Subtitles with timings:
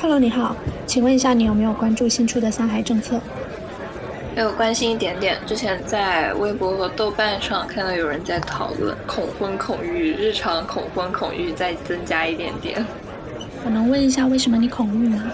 [0.00, 0.54] Hello，你好，
[0.86, 3.20] 请问一下，你有没有关注新出的三孩政策？
[4.36, 5.36] 有关心一点点。
[5.46, 12.84] 之前在微博和豆瓣上看到有人在讨论恐婚恐育，日常恐婚恐育再增加一点点。
[13.64, 15.24] 我能问一下，为什么你恐育吗？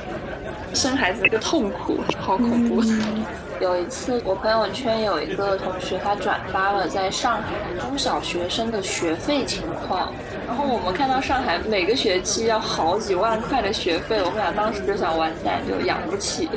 [0.73, 2.83] 生孩子那个痛苦，好恐怖。
[3.61, 10.13] 有一次，我朋友圈有一个同学，他转发了在上海中小学生的学费情况，
[10.47, 16.49] 然后我们看到上海每个学期要好几万块的学费，我们俩当时就想完蛋，就养不起。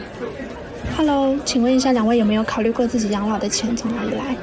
[0.95, 4.35] Hello，请问一下，两位有没有考虑过自己养老的钱从哪里来？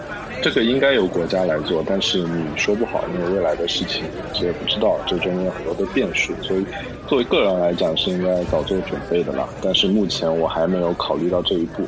[0.42, 6.66] 这个应该由国家来做，但是你说不好，因为未来的事情谁也不知道，这中间有很多的变数，所以
[7.06, 9.48] 作为个人来讲是应该早做准备的啦。
[9.62, 11.82] 但是目前我还没有考虑到这一步。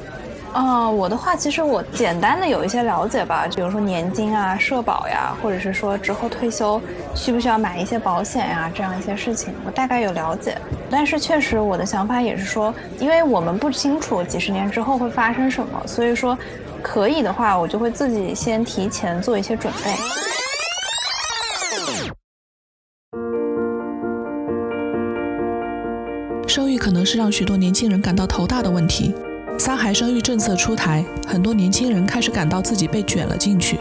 [0.56, 6.80] 啊，我的话，其实我简单的有一些了解吧，比如说年金啊、社保呀，或者是说之后退休
[7.14, 10.56] 需不需要买一些保险呀，这样一些事情，我大概有了解。
[10.88, 16.36] 但是确实，我的想法也是说，因为我们不清楚几十年之后会发生什么，所以说
[16.82, 19.94] 可以的话，我就会自己先提前做一些准备。
[26.48, 29.14] 生育可能是让许多年轻人感到头大的问题。
[29.58, 33.78] 三孩生育政策出台，很多年轻人开始感到自己被卷了进去。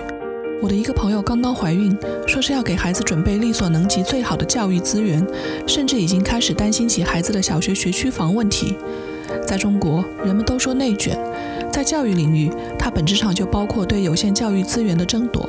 [0.62, 1.96] 我的一个朋友刚刚怀孕，
[2.26, 5.26] 说是要给孩子准备力所能及最好的教育资源，
[5.68, 8.78] 甚至已经开始担心起孩子的小学学区房问题。
[9.46, 11.18] 在中国，人们都说内卷，
[11.72, 15.48] 在教育领域，它本质上就包括对有限教育资源的争夺。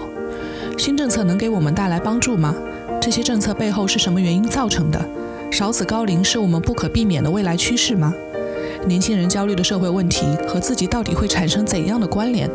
[0.76, 2.52] 新政策能给我们带来帮助吗？
[3.00, 5.00] 这些政策背后是什么原因造成的？
[5.52, 8.12] 少子高龄是我们不可避免的未来趋势吗？
[8.84, 12.50] 年轻人焦虑的社会问题和自己到底会产生怎样的关联？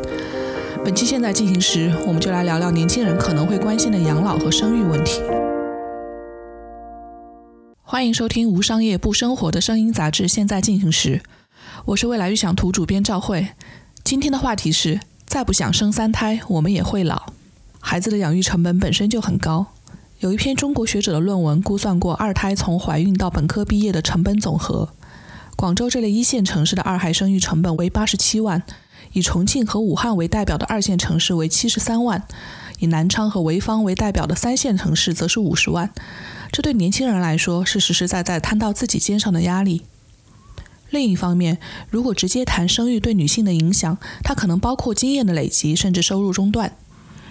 [0.84, 5.22] 本期现在进行时，我们就来聊聊年轻人可能会关心的养老和生育问题。
[7.84, 11.18] 欢迎收听无商业不生活的声音杂志《现在进行时》，
[11.86, 13.50] 我是未来预想图主编赵慧。
[14.04, 17.34] 今天的话题是：再不想生三胎，我们也会老。
[17.80, 19.66] 孩子的养育成本本身就很高，
[20.20, 24.90] 有一篇中国学者的论文估算过二胎从怀孕到本科毕业的成本总和。
[25.62, 28.64] 广州这类一线城市的二孩生育成本为八十七万，
[29.14, 32.24] 以重庆和武汉为代表的二线城市为七十三万，
[32.80, 35.94] 以南昌和潍坊为代表的三线城市则是五十万。
[36.52, 39.84] 这对年轻人来说是实实在在摊到自己肩上的压力。
[40.90, 41.60] 另一方面，
[41.92, 46.76] 如果直接谈生育对女性的影响，它可能包括经验的累积，甚至收入中断。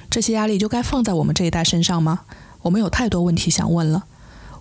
[0.09, 2.21] 这些压力就该放在我们这一代身上吗？
[2.63, 4.05] 我们有太多问题想问了。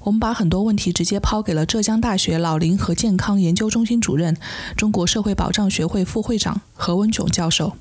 [0.03, 4.37] 我们把很多问题直接抛给了浙江大学老龄和健康研究中心主任、
[4.75, 7.73] 中国社会保障学会副会长何文炯教授。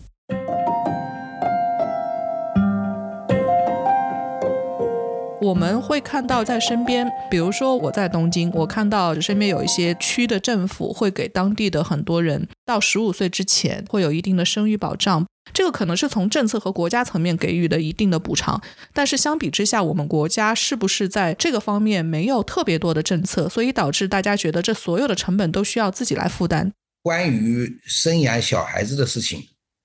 [5.41, 15.25] 我们会看到在身边，比如说我在东京，我看到身边有一些区的政府会给当地的很多人到十五岁之前会有一定的生育保障。
[15.55, 18.61] 这个可能是从政策和国家层面给予的一定的补偿，
[18.93, 26.73] 但是相比之下，我们国家是不是在这个方面没有特别多的政策，所以导致大家觉得这所有的成本都需要自己来负担？
[27.03, 29.43] 关于生养小孩子的事情，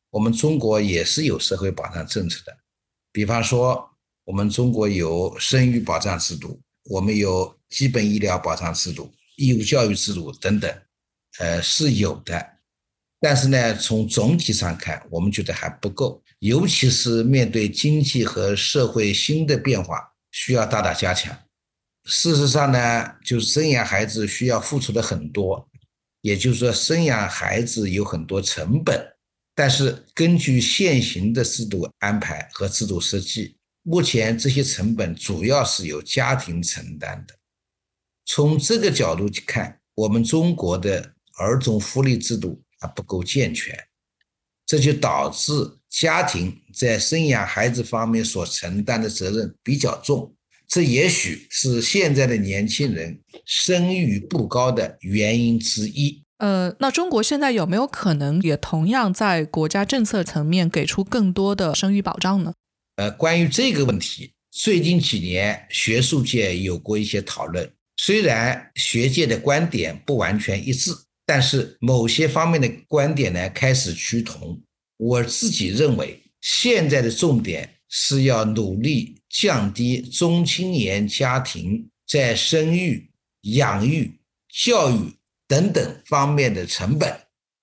[0.09, 2.57] 我们中国也是有社会保障政策的，
[3.13, 3.91] 比方说
[4.25, 10.73] 我们中国有生育保障制度，我们有基本医疗保障制度、义务教育制度等等，
[11.39, 12.49] 呃，是有的。
[13.19, 19.99] 但是呢，从总体上看，我们觉得还不够，尤其是面对经济和社会新的变化，
[20.31, 21.37] 需要大大加强。
[22.05, 25.69] 事实上呢，就是生养孩子需要付出的很多，
[26.21, 29.01] 也就是说，生养孩子有很多成本。
[29.55, 37.35] 但是根据现行的制度安排和制度设计，目前这些成本主要是由家庭承担的。
[38.25, 42.59] 从这个角度去看，我们中国的儿童福利制度。
[42.93, 43.73] 不够健全，
[44.65, 45.53] 这就导致
[45.89, 50.35] 家庭在生养孩子方面所承担的责任比较重，
[50.67, 56.21] 这也许是现在的年轻人生育不高的原因之一。
[56.39, 62.53] 呃，那中国现在有没有可能也同样在国家政策层面给出更多的生育保障呢？
[62.95, 70.91] 呃，关于这个问题，最近几年学术界有过一些讨论，虽然学界的观点不完全一致。
[71.25, 74.61] 但是某些方面的观点呢开始趋同。
[74.97, 83.09] 我自己认为，现在的重点是要努力降低中青年家庭在生育、
[83.43, 84.19] 养育、
[84.49, 85.15] 教育
[85.47, 87.17] 等等方面的成本。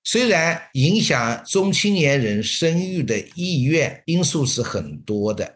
[0.05, 5.55] 虽然影响中青年人生育的意愿因素是很多的，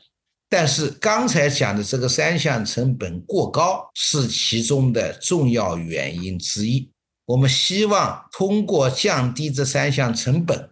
[0.49, 6.91] 但是刚才讲的这个三项成本过高是其中的重要原因之一。
[7.26, 10.70] 我们希望通过降低这三项成本，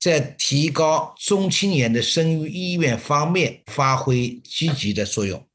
[0.00, 5.46] 在提高中青年的生育意愿方面发挥积极的作用。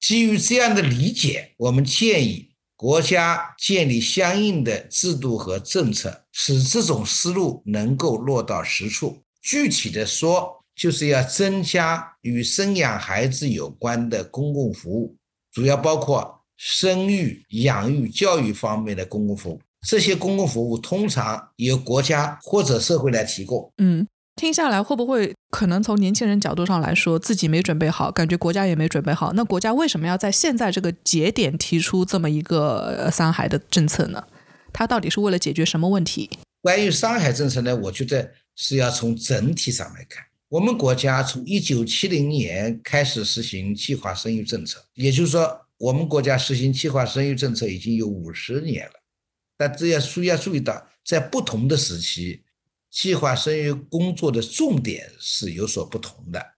[0.00, 2.50] 基于这样的理解，我们建议
[2.84, 9.22] 国家建立相应的制度和政策，使这种思路能够落到实处。
[9.40, 15.16] 具体的说，就是要增加与生养孩子有关的公共服务，
[15.50, 19.58] 主要包括生育、养育、教育方面的公共服务。
[19.88, 23.72] 这些公共服务通常由国家或者社会来提供。
[23.78, 29.32] 嗯，听下来会不会可能从年轻人角度上来说，自己没准备好，感觉国家也没准备好？
[29.34, 34.24] 那国家为什么要在现在这个节点提出这么一个三孩的政策呢？
[34.72, 36.28] 它到底是为了解决什么问题？
[36.60, 37.76] 关于三孩政策呢？
[37.76, 40.24] 我觉得是要从整体上来看。
[40.48, 48.92] 我们国家从一九七零年开始实行计划生育政策，也就是说，我们国家实行计划生育政策已经有五十年了。
[49.56, 52.43] 但这要注要注意到，在不同的时期，
[52.94, 56.54] 计划生育工作的重点是有所不同的。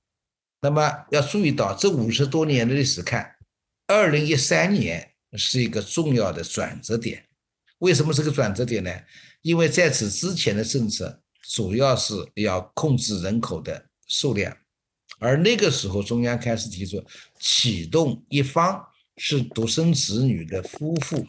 [0.61, 3.35] 那么要注意到，这五十多年的历史看，
[3.87, 7.27] 二零一三年是一个重要的转折点。
[7.79, 8.91] 为什么是个转折点呢？
[9.43, 11.23] 因为在此之前的政策。
[11.49, 14.53] 主要是要控制人口的数量，
[15.21, 17.01] 而那个时候中央开始提出
[17.39, 18.85] 启动一方
[19.19, 21.25] 是独生子女的夫妇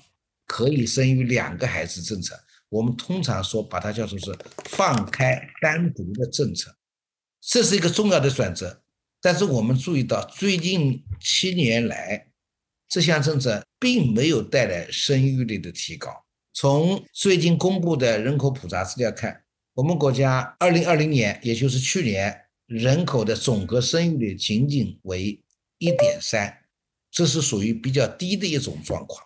[0.47, 2.35] 可以生育两个孩子政策，
[2.69, 6.75] 我们通常说把它叫做是放开单独的政策，
[7.41, 8.81] 这是一个重要的转折。
[9.21, 12.27] 但是我们注意到最近七年来，
[12.87, 16.25] 这项政策并没有带来生育率的提高。
[16.53, 19.43] 从最近公布的人口普查资料看。
[19.73, 22.35] 我们国家二零二零年，也就是去年，
[22.65, 25.39] 人口的总和生育率仅仅为
[25.77, 26.51] 一点三，
[27.11, 29.23] 这是属于比较低的一种状况。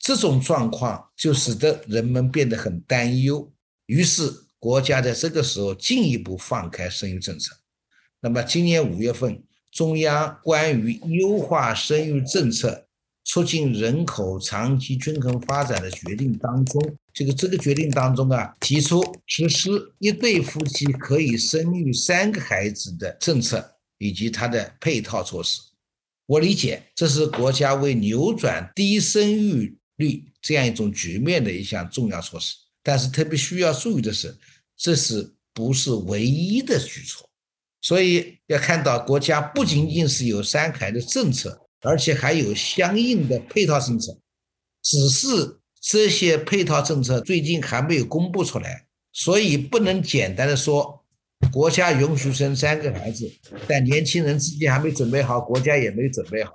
[0.00, 3.48] 这种状况就使得人们变得很担忧，
[3.86, 7.54] 于是国家在这个时候进一步放开生育政策。
[8.20, 12.88] 那么今年五月份，中央关于优化生育政策。
[13.22, 16.82] 促进人口长期均衡发展的决定当中，
[17.12, 25.60] 这个这个决定当中啊，提出实施一对夫妻可以生育三个孩子的政策以及它的配套措施。
[26.26, 32.56] 我理解这是国家为扭转低生育率这样一种局面的一项重要措施。
[32.82, 34.36] 但是特别需要注意的是，
[34.76, 37.28] 这是不是唯一的举措？
[37.82, 41.66] 所以要看到国家不仅仅是有三孩的政策。
[41.82, 44.14] 而且还有相应的配套政策，
[44.82, 45.26] 只是
[45.80, 51.02] 这些配套政策最近还没有公布出来，所以不能简单的说
[51.50, 53.32] 国家允许生三个孩子，
[53.66, 56.52] 但年轻人自己还没准备好，国家也没准备好。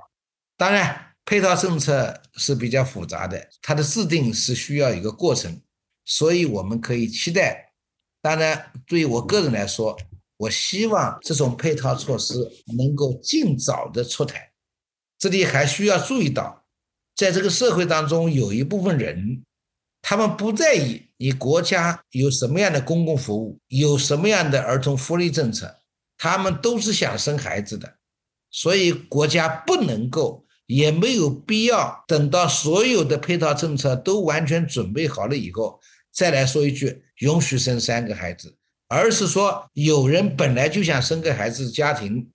[0.58, 5.60] 当然，配套政策是比较复杂的，它的制定是需要一个过程，
[6.06, 7.74] 所以我们可以期待。
[8.22, 9.98] 当然，对于我个人来说，
[10.38, 12.36] 我希望这种配套措施
[12.78, 14.52] 能够尽早的出台。
[15.18, 16.66] 这里还需要注意到，
[17.16, 19.44] 在这个社会当中，有一部分人，
[20.02, 25.76] 他们不在意你国家有什么样的公共服务，有什么样的儿童福利政策，
[26.18, 27.98] 他们都是想生孩子的，
[28.52, 35.80] 所以国家不能够，也没有必要等到所有的配套政策都完全准备好了以后，
[36.12, 38.56] 再来说一句允许生三个孩子，
[38.88, 42.30] 而是说有人本来就想生个孩子，家庭。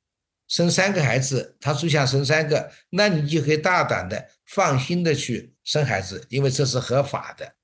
[0.49, 7.55] 生三个孩子，他就想生三个，那你就可以大胆的、放心的去生孩子，因为这是合法的。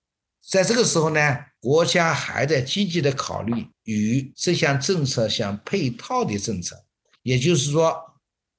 [0.48, 6.76] 在这个时候呢，国家还在积极的考虑与这项政策相配套的政策，
[7.24, 7.92] 也就是说，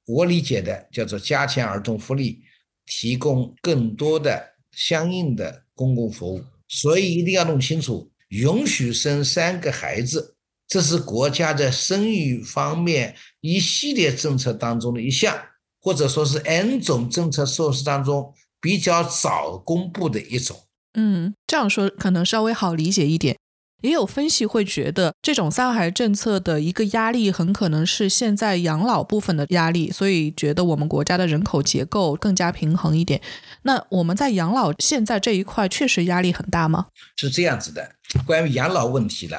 [0.08, 2.42] 我理解的叫做加强儿童福利，
[2.86, 6.42] 提供更多的相应的公共服务。
[6.70, 10.36] 所以一定要弄清楚，允许生三个孩子。
[10.68, 15.38] 这是国家在生育方面一系列政策当中的一项，
[15.80, 20.58] 或者说是 N 种政策措施当中比较早公布的一种。
[20.94, 23.38] 嗯，这样说可能稍微好理解一点。
[23.82, 33.22] 也有分析会觉得，这种三孩政策的一个压力很可能是现在养老部分的压力，所以觉得我们国家的人口结构更加平衡一点。
[33.64, 36.88] 那我们在养老现在这一块确实压力很大吗？
[37.18, 39.38] 是这样子的，关于养老问题呢？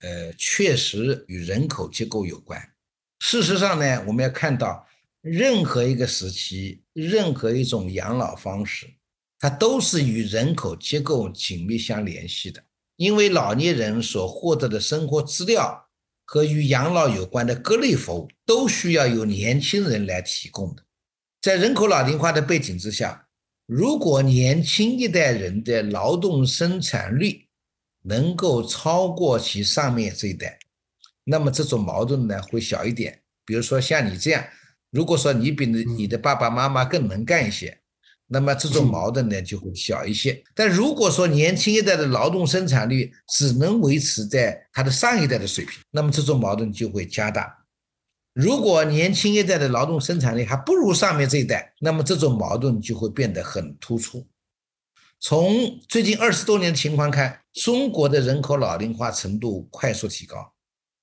[0.00, 2.60] 呃，确实与人口结构有关。
[3.20, 4.86] 事实上呢，我们要看到，
[5.20, 8.88] 任何一个时期，任何一种养老方式，
[9.38, 12.62] 它都是与人口结构紧密相联系的。
[13.02, 15.88] 因为老年人所获得的生活资料，
[16.24, 20.84] 和与养老有关的各类服务都需要由年轻人来提供的。
[21.40, 23.26] 在人口老龄化的背景之下，
[23.66, 27.48] 如果年轻一代人的劳动生产率
[28.04, 30.56] 能够超过其上面这一代，
[31.24, 33.20] 那么这种矛盾呢会小一点。
[33.44, 34.44] 比如说像你这样，
[34.92, 37.81] 如果说你比你你的爸爸妈妈更能干一些。
[38.32, 47.54] 那么这种矛盾呢就会小一些，但如果说年轻一代的劳动生产率只能维持在他的上一代的水平，那么这种矛盾就会加大。
[48.32, 54.26] 如果年轻一代的劳动生产力还不如上面这一代，那么这种矛盾就会变得很突出。
[55.20, 60.50] 从最近二十多年的情况看，中国的人口老龄化程度快速提高，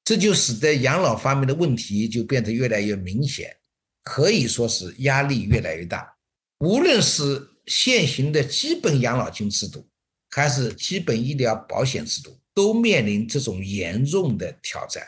[0.04, 3.56] 这就使得养老方面的问题就变得越来越明显，
[4.04, 6.12] 可以说是压力越来越大。
[6.60, 9.88] 无论是现行的基本养老金制度，
[10.30, 15.08] 还是基本医疗保险制度，都面临这种严重的挑战。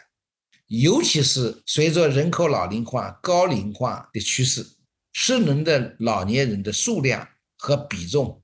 [0.67, 4.65] 尤其是随着人口老龄化、高龄化的趋势，
[5.11, 7.27] 失能的老年人的数量
[7.57, 8.41] 和比重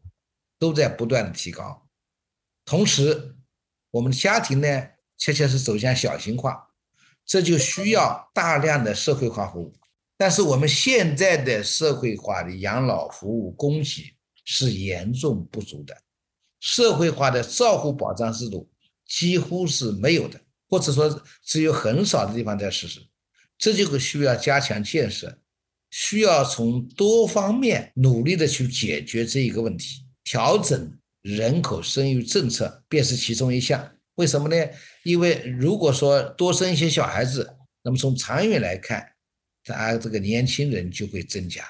[0.59, 1.87] 都在不断的提高。
[2.65, 3.37] 同时，
[3.91, 4.87] 我们的家庭呢，
[5.17, 6.67] 恰恰是走向小型化，
[7.25, 9.73] 这就需要大量的社会化服务。
[10.17, 14.11] 但是我们现在的社会化的养老服务供给
[14.43, 15.95] 是严重不足的，
[16.59, 18.67] 社会化的照护保障制度
[19.05, 22.99] 几乎是没有的，或者说只有很少的地方在实施，
[23.59, 25.37] 这就需要加强建设，
[25.91, 33.93] 需要从多方面努力的去解决这一个问题，调整人口生育政策便是其中一项。
[34.15, 34.55] 为什么呢？
[35.03, 39.13] 因为如果说多生一些小孩子，那么从长远来看。
[39.73, 41.63] 他这个年轻人就会增加。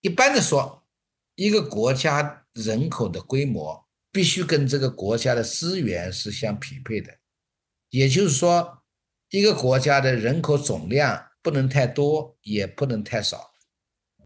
[0.00, 0.86] 一般的说，
[1.34, 7.12] 一个国家人口的规模必须跟这个国家的资源是相匹配的，
[7.90, 8.82] 也就是说，
[9.30, 13.52] 一个国家的人口总量不能太多，也不能太少。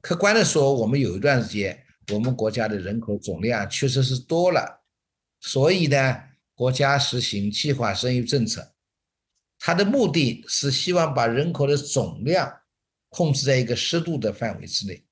[0.01, 4.83] 客观的说，我们有一段时间，我们国家的人口总量确实是多了，
[5.41, 6.23] 所以呢，
[6.55, 8.75] 国家实行计划生育政策，
[9.59, 12.61] 它的目的是希望把人口的总量。
[13.11, 15.03] 控制在一个适度的范围之内，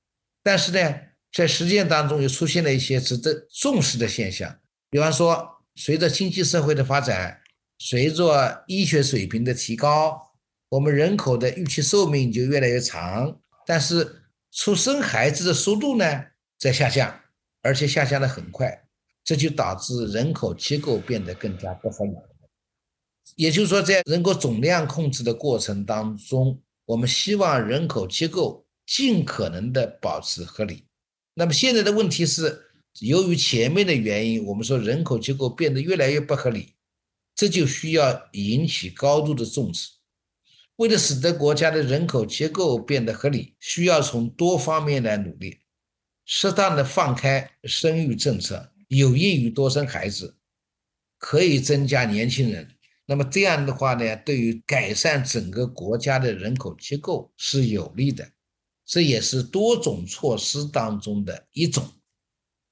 [0.43, 0.95] 但是呢，
[1.33, 4.59] 在实践当中又出现了一些值得重视的现象。
[4.91, 7.41] 比方说，随着经济社会的发展，
[7.79, 10.21] 随着医学水平的提高，
[10.69, 16.25] 我们人口的预期寿命就越来越长，但是出生孩子的速度呢
[16.59, 17.19] 在下降，
[17.63, 18.87] 而且下降的很快，
[19.25, 22.13] 这就导致人口结构变得更加不合理。
[23.37, 26.63] 也就是说，在人口总量控制的过程当中。
[26.87, 30.87] 我们希望人口结构尽可能的保持合理。
[31.35, 36.75] 那么现在的问题是，由于前面的原因，我们说人口结构变得越来越不合理，
[37.35, 39.91] 这就需要引起高度的重视。
[40.77, 45.59] 为了使得国家的人口结构变得合理，需要从多方面来努力，
[46.25, 50.37] 适当的放开生育政策，有益于多生孩子，
[51.19, 52.76] 可以增加年轻人。
[53.07, 58.29] 那么这样的话呢，对于改善整个国家的人口结构是有利的，
[58.85, 61.85] 这也是多种措施当中的一种。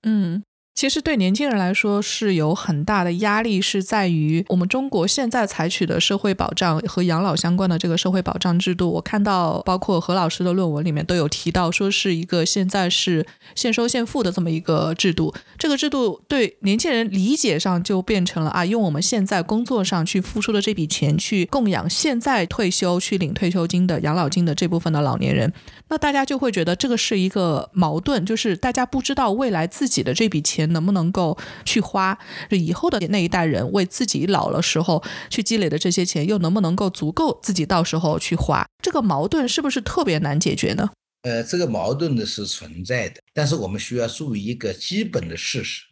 [0.02, 0.42] 嗯。
[0.74, 8.90] 其实对年轻人来说是有很大的压力，是在于我们中国现在采取的社会保障和养老相关的这个社会保障制度。
[8.90, 15.32] 我看到包括何老师的论文里面都有提到，说是一个现在是现收现付的这么一个制度。
[15.56, 25.52] 这个制度对年轻人理解上就变成了啊，用我们现在工作上去付出的这笔钱去供养现在退休去领退休金的养老金的这部分的老年人。
[25.88, 32.18] 那大家就会觉得这个是一个矛盾，就是大家不知道未来自己的这笔钱能不能够去花，
[32.50, 40.90] 以后的那一代人为自己老了时候去积累的这些钱又能不能够足够自己到时候去花，这个矛盾是不是特别难解决呢？
[41.22, 45.82] 呃，这个矛盾呢是存在的，但是我们需要注意一个基本的事实，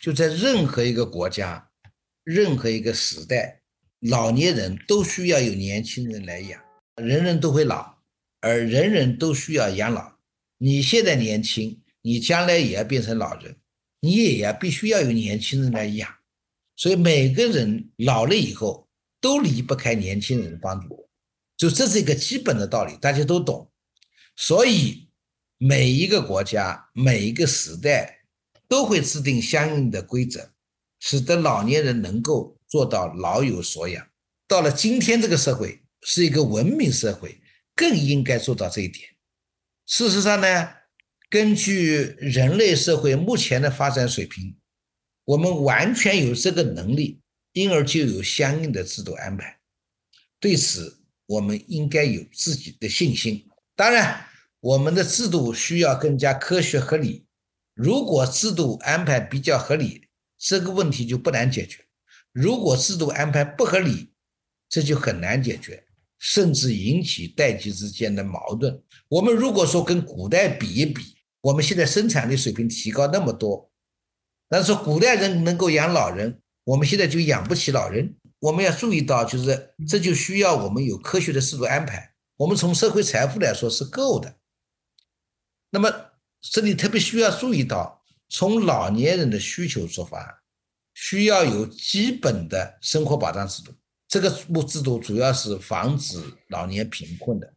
[0.00, 1.68] 就在任何一个国家、
[2.24, 3.60] 任何一个时代，
[4.00, 6.60] 老年人都需要有年轻人来养，
[6.96, 7.96] 人人都会老。
[8.42, 10.12] 而人人都需要养老，
[10.58, 13.56] 你现在年轻，你将来也要变成老人，
[14.00, 16.08] 你也要必须要有年轻人来养，
[16.76, 18.88] 所以每个人老了以后
[19.20, 21.08] 都离不开年轻人的帮助，
[21.56, 23.70] 就这是一个基本的道理，大家都懂。
[24.36, 25.08] 所以
[25.58, 28.24] 每一个国家、每一个时代
[28.68, 30.50] 都会制定相应的规则，
[31.00, 34.06] 使得老年人能够做到老有所养。
[34.46, 37.40] 到了今天这个社会是一个文明社会。
[37.78, 39.06] 更应该做到这一点。
[39.84, 40.66] 事实上呢，
[41.28, 44.56] 根据人类社会目前的发展水平，
[45.24, 47.20] 我们完全有这个能力，
[47.52, 49.58] 因而就有相应的制度安排。
[50.38, 53.48] 对此我们应该有自己的信心。
[53.74, 54.24] 当然，
[54.60, 57.26] 我们的制度需要更加科学合理。
[57.74, 61.80] 如果制度安排比较合理，这个问题就不难解决；
[62.32, 64.12] 如果制度安排不合理，
[64.68, 65.84] 这就很难解决，
[66.18, 68.80] 甚至引起代际之间的矛盾。
[69.08, 71.15] 我们如果说跟古代比一比，
[71.46, 73.70] 我们现在生产力水平提高那么多，
[74.48, 78.16] 但是古代人能够养老人，我们现在就养不起老人。
[78.40, 82.14] 我们要注意到，就是这就需要我们有科学的制度安排。
[82.36, 84.36] 我们从社会财富来说是够的。
[85.70, 85.88] 那么
[86.40, 90.42] 这里特别需要注意到，从老年人的需求出发，
[90.94, 93.72] 需要有基本的生活保障制度。
[94.08, 97.54] 这个目制度主要是防止老年贫困的。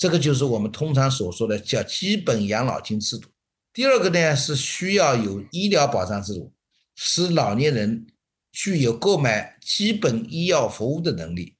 [0.00, 3.28] 这个就是我们通常所说的叫基本养老金制度。
[3.70, 6.50] 第二个呢是需要有医疗保障制度，
[6.94, 8.06] 使老年人
[8.50, 11.54] 具有购买基本医药服务的能力。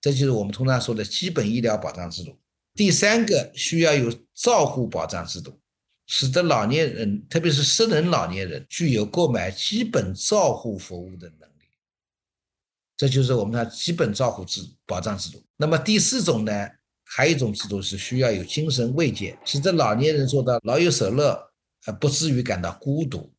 [0.00, 2.36] 这就是我们通常说的基本医疗保障制度。
[2.74, 5.60] 第三个需要有照护保障制度，
[6.08, 11.62] 使得老年人，特别是失能老年人，具有购买基本照护服务的能力。
[12.96, 15.40] 这就是我们的基本照护制保障制度。
[15.56, 16.68] 那么第四种呢，
[17.08, 21.50] 还有一种制度是需要有精神慰藉，使得老年人做到老有所乐，
[21.86, 23.32] 而不至于感到孤独。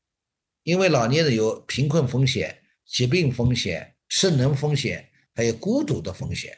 [0.64, 5.06] 因为老年人有贫困风险、疾病风险、失能风险。
[5.36, 6.58] 还有孤独的风险，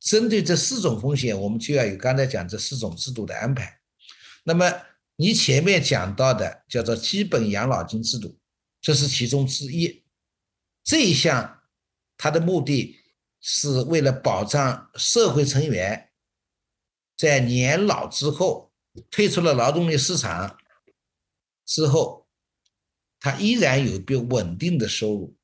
[0.00, 3.78] 针对这四种风险，我们就要有刚才讲这四种制度的安排。
[4.44, 4.72] 那么
[5.16, 8.34] 你前面讲到的叫做基本养老金制度，
[8.80, 10.02] 这是其中之一。
[10.82, 11.60] 这一项
[12.16, 12.96] 它的目的
[13.42, 16.08] 是为了保障社会成员
[17.16, 18.72] 在年老之后
[19.10, 20.56] 退出了劳动力市场
[21.64, 22.26] 之后，
[23.20, 25.36] 他依然有笔稳定的收入。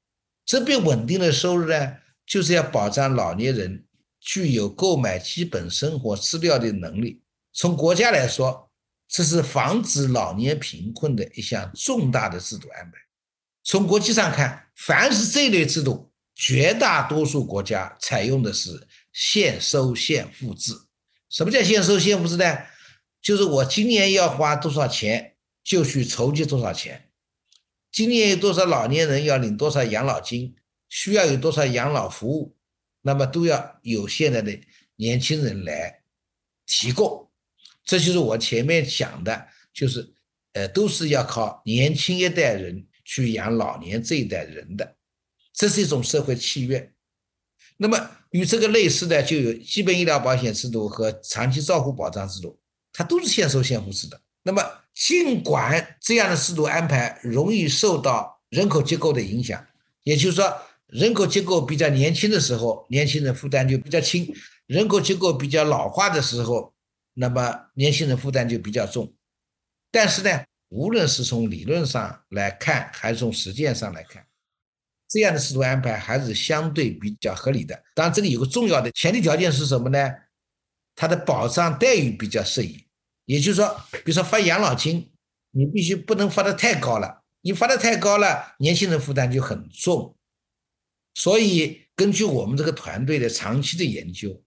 [0.44, 1.96] 这笔稳定的收入呢？
[2.26, 3.84] 就是要保障老年人
[4.20, 7.22] 具有购买基本生活资料的能力。
[7.52, 8.70] 从国家来说，
[9.08, 12.98] 这是防止老年贫困的一项重大的制度安排。
[13.64, 20.72] 从国际上看，凡是这类制度，绝大多数国家采用的是现收现付制。
[21.30, 22.58] 什么叫先收先付制呢？
[23.22, 27.10] 就是我今年要花多少钱，就去筹集多少钱。
[27.92, 30.56] 今年有多少老年人要领多少养老金？
[30.88, 32.56] 需要有多少养老服务，
[33.02, 34.58] 那么都要有现在的
[34.96, 36.02] 年轻人来
[36.66, 37.30] 提供。
[37.84, 40.12] 这就是我前面讲的，就是
[40.52, 44.96] 呃，都是要靠年轻一代人去养老年这一代人的，
[45.52, 46.92] 这是一种社会契约。
[47.76, 52.58] 那么与这个类似的，就有基本医疗保险制度和长期照护保障制度，
[52.92, 54.20] 它都是现收现付制的。
[54.42, 54.62] 那么
[54.94, 59.64] 尽管这样的制度安排容易受到人口结构的影响，
[60.02, 60.52] 也就是说。
[60.92, 64.26] 人口结构比较年轻的时候，年轻人负担就比较轻；
[64.66, 66.74] 人口结构比较老化的时候，
[67.14, 69.14] 那么年轻人负担就比较重。
[69.92, 74.26] 但是呢，无论是从理论上来看，还是从实践上来看，
[75.10, 77.74] 这样的制度安排还是相对比较合理的。
[77.94, 80.10] 当然，这里有个重要的前提条件是什么呢？
[80.94, 82.86] 它的保障待遇比较适宜。
[83.26, 85.12] 也就是说，比如说发养老金，
[85.50, 90.16] 你必须不能发的太高了，你发的太高了，年轻人负担就很重。
[91.14, 94.42] 所以，根据我们这个团队的长期的研究，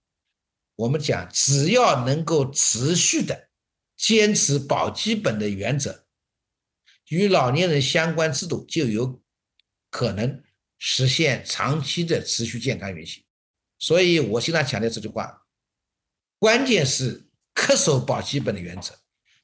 [0.76, 3.48] 我们讲，只要能够持续的
[3.96, 6.04] 坚持保基本的原则，
[7.08, 9.22] 与老年人相关制度就有
[9.90, 10.42] 可能
[10.86, 13.24] 实现长期的持续健康运行。
[13.78, 15.46] 所以我经常强调这句话：
[16.38, 18.94] 关键是恪守保基本的原则，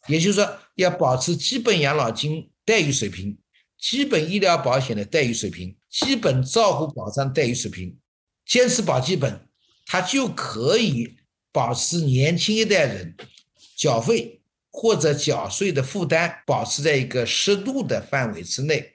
[0.06, 3.38] 也就是说，要保持基本养老金待遇水平。
[3.78, 7.98] 基本医疗保险的待遇水平，基本照护保障待遇水平，
[8.44, 9.48] 坚持保基本，
[9.86, 11.16] 它就可以
[11.50, 13.16] 保持年轻一代人
[13.74, 18.89] 缴费或者缴税的负担保持在一个适度的范围之内。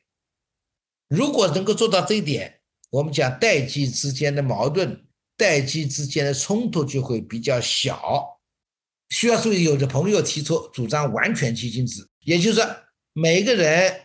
[1.08, 5.06] 如果能够做到这一点，我们讲代际之间的矛盾、
[5.38, 8.40] 代际之间的冲突就会比较小。
[9.10, 12.76] 需要注意，有的朋友提出主张完全基金制，也就是说
[13.14, 14.02] 每个人。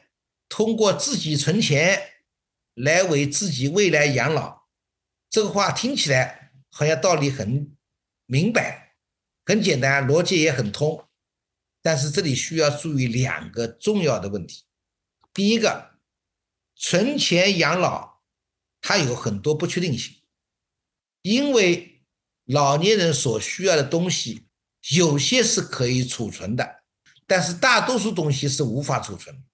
[0.53, 2.03] 通过自己存钱
[2.75, 4.63] 来为自己未来养老，
[5.31, 7.71] 这个话听起来好像道理很
[8.27, 8.97] 明白、
[9.47, 11.05] 很简单，逻辑也很通。
[11.81, 14.65] 但是这里需要注意两个重要的问题。
[15.33, 15.89] 第一个，
[16.83, 18.21] 存钱养老
[18.81, 20.16] 它有很多不确定性，
[21.21, 22.03] 因为
[22.47, 24.47] 老年人所需要的东西
[24.88, 26.83] 有些是可以储存的，
[27.27, 29.45] 但是大多数东西是无法储存。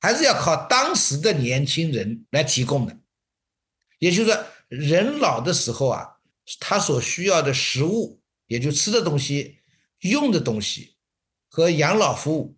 [0.00, 2.96] 还是要靠当时的年轻人来提供的，
[3.98, 6.18] 也就是说，人老的时候啊，
[6.60, 9.58] 他所需要的食物，也就吃的东西、
[10.00, 10.94] 用的东西
[11.48, 12.56] 和养老服务，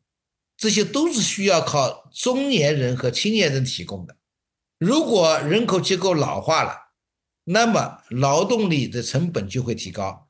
[0.58, 4.17] 这些都是需要靠中年人和青年人提供的。
[4.78, 6.92] 如果人口结构老化了，
[7.44, 10.28] 那么劳动力的成本就会提高，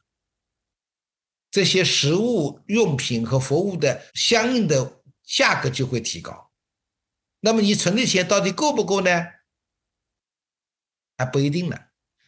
[1.51, 6.51] 这些食物用品和服务的相应的价格就会提高。
[7.41, 9.11] 那么你存的钱到底够不够呢？
[11.17, 11.79] 还不一定呢。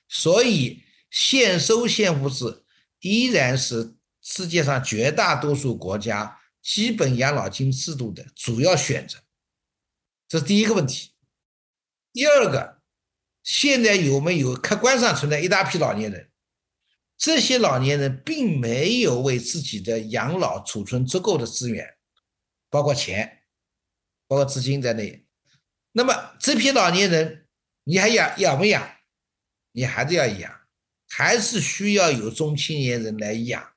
[0.09, 2.65] 所以现收现付制
[3.01, 9.21] 依然是世界上绝大多数国家基本养老金制度的主要选择。
[10.29, 11.13] 这是第一个问题。
[12.21, 12.83] 第二个，
[13.43, 16.31] 现在有没有客观上存在一大批老年人？
[17.17, 21.97] 这些老年人并没有为自己的养老储存足够的资源，
[22.69, 23.45] 包括钱，
[24.29, 25.25] 包括资金在内。
[25.93, 27.47] 那么这批老年人，
[27.85, 28.97] 你还养养不养？
[29.73, 30.61] 你还是要养，
[31.09, 33.73] 还是需要有中青年人来养。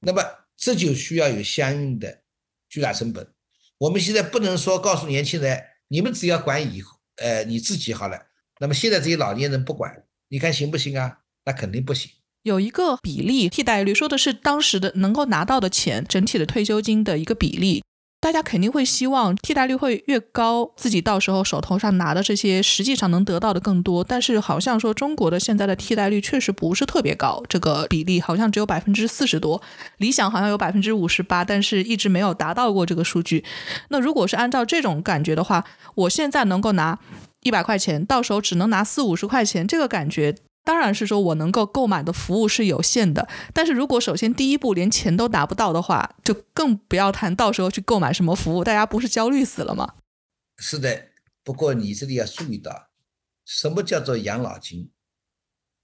[0.00, 0.22] 那么
[0.58, 2.22] 这就需要有相应的
[2.68, 3.32] 巨大成本。
[3.78, 6.95] 我们现在不能说告诉年轻人，你们只要管以后。
[7.16, 8.18] 呃，你自己好了。
[8.60, 11.18] 那么现在这些老年人不管，你看行不行啊？
[11.44, 12.10] 那肯定不行。
[12.42, 17.82] 有一个比例替代率，说的是当时的能够拿到的钱，整体的退休金的一个比例。
[18.26, 24.02] 大家肯定会希望替代率会越高，自己到时候手头上拿的这些实际上能得到的更多。
[24.02, 29.62] 但是好像说中国的现在的替代率确实不是特别高，这个比例好像只有百分之四十多，
[29.98, 33.44] 理想好像有百分之五十八，但是一直没有达到过这个数据。
[33.90, 36.98] 那如果是按照这种感觉的话，我现在能够拿
[37.44, 40.34] 一百块钱，到时候只能拿四五十块钱，这个感觉。
[40.66, 43.28] 当然是说，我能够购买的服务是有限的。
[43.54, 48.64] 但是如果首先第一步连钱都达不到的话，就更不要谈到时候去购买什么服务。
[48.64, 49.94] 大家不是焦虑死了吗？
[50.58, 51.10] 是的，
[51.44, 52.88] 不过你这里要注意到，
[53.44, 54.90] 什么叫做养老金？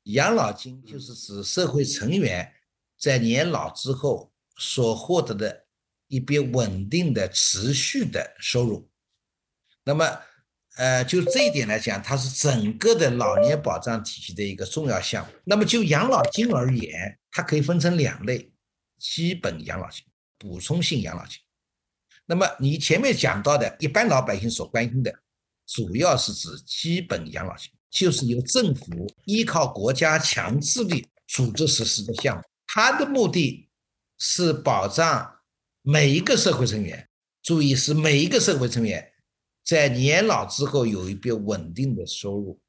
[0.02, 2.52] 养老金就是指社会成员
[2.98, 5.66] 在年老之后所获得的
[6.08, 8.90] 一笔稳定的、持续的收入。
[9.84, 10.18] 那么。
[10.76, 15.32] 呃，就这一点来讲，它是整个的老年保障体系的一个重要项目。
[15.44, 18.50] 那么就养老金而言，它可以分成两类：
[18.98, 20.02] 基本养老金、
[20.38, 21.36] 补充性养老金。
[22.24, 25.14] 那么你前面讲到的一般老百姓所关心的，
[25.66, 32.42] 主要是指基本养老金，就是由政府依靠国家强制力组织实施的项目。
[32.66, 33.68] 它的目的
[34.18, 35.30] 是保障
[35.82, 37.06] 每一个社会成员，
[37.42, 39.11] 注意是每一个社会成员。
[39.64, 42.60] 在年老之后有一笔稳定的收入，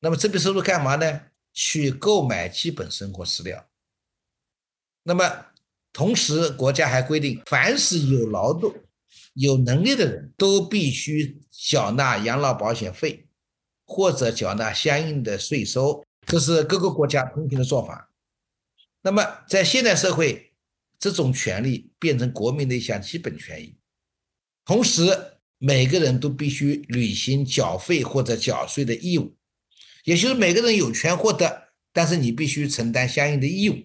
[0.00, 1.20] 那么这笔收入干嘛呢？
[1.52, 3.68] 去购买基本生活饲料。
[5.02, 5.46] 那么
[5.92, 8.74] 同时，国家还规定，凡是有劳动、
[9.34, 13.28] 有能力的人都必须缴纳养老保险费，
[13.84, 16.04] 或者缴纳相应的税收。
[16.26, 18.10] 这是各个国家通行的做法。
[19.02, 20.54] 那么在现代社会，
[20.98, 23.76] 这种权利变成国民的一项基本权益，
[24.64, 25.34] 同时。
[25.58, 29.36] 每个人都必须履行缴费或者缴税的义务，
[30.04, 33.76] 也就是每个人有权获得，但是你必须承担相应的义务，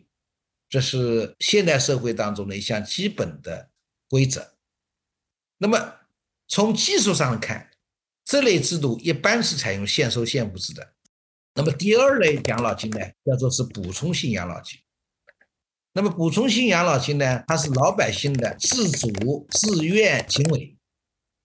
[0.70, 3.70] 这是现代社会当中的一项基本的
[4.08, 4.54] 规则。
[5.58, 5.96] 那么
[6.48, 7.72] 从技术上看，
[8.24, 10.94] 这类制度一般是采用现收现付制的。
[11.56, 14.80] 那么第二类养老金呢，叫做是补充性养老金。
[15.94, 20.73] 那么补充性养老金呢，它是老百姓的自主自愿行为。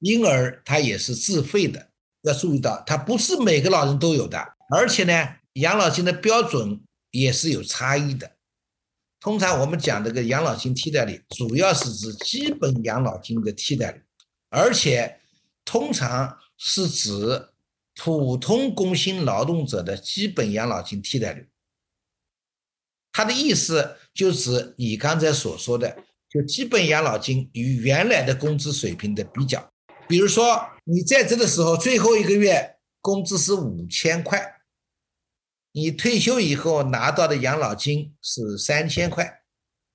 [0.00, 1.90] 因而它也是自费的，
[2.22, 4.38] 要注意到，它不是每个老人都有的，
[4.70, 6.80] 而且呢，养老金的标准
[7.10, 8.32] 也是有差异的。
[9.20, 14.00] 通常我们讲这个养老金替代率，主要是指基本养老金的替代率，
[14.48, 15.18] 而且
[15.64, 17.48] 通常是指
[17.96, 21.48] 普通工薪劳动者的基本养老金替代率。
[23.10, 29.72] 它的意思就指你刚才所说的，就基本养老金与原来的工资水平的比较。
[30.08, 34.62] 比如说，你在职的时候，最后一个月工资是五千块，
[35.72, 39.42] 你退休以后拿到的养老金是三千块，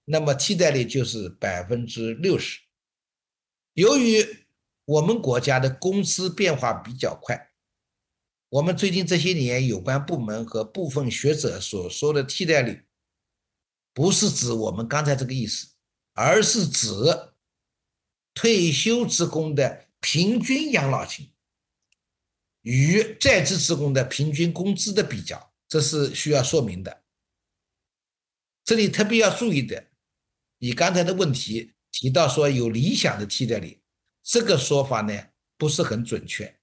[0.05, 2.59] 那么替代率就是百分之六十。
[3.73, 4.45] 由于
[4.85, 7.51] 我们国家的工资变化比较快，
[8.49, 12.85] 我们最近这些年有关部门和部分学者所说的替代率，
[13.95, 15.69] 不是指我们刚才这个意思，
[16.13, 16.85] 而是指
[18.35, 19.87] 退休职工的。
[20.03, 21.31] 平均养老金
[22.61, 27.05] 与在职职工的平均工资的比较，这是需要说明的。
[28.65, 29.91] 这里特别要注意的，
[30.57, 33.81] 你刚才的问题提到说有理想的替代率，
[34.21, 36.59] 这个说法呢不是很准确。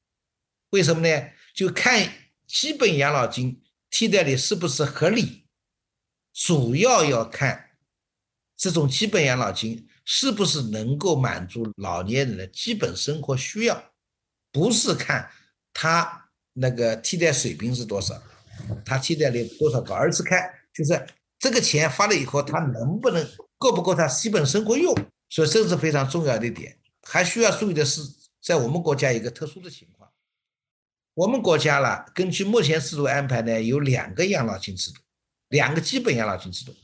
[0.70, 1.30] 为什么呢？
[1.54, 2.12] 就看
[2.46, 5.46] 基本养老金替代率是不是合理，
[6.34, 7.69] 主要要看
[8.60, 13.92] 这种基本养老金是不是能够满足老年人的基本生活需要，
[14.52, 15.30] 不是看
[15.72, 18.22] 他那个替代水平是多少，
[18.84, 20.38] 他替代率多少高，而是看
[20.74, 21.06] 就是
[21.38, 24.94] 这个钱发了以后，他能不能够不够他基本生活用，
[25.30, 26.76] 所以这是非常重要的一点。
[27.02, 28.02] 还需要注意的是，
[28.42, 30.10] 在我们国家一个特殊的情况，
[31.14, 35.00] 我们国家了，根据目前制度安排呢，有两个养老金制度，
[35.48, 36.74] 两个基本养老金制度，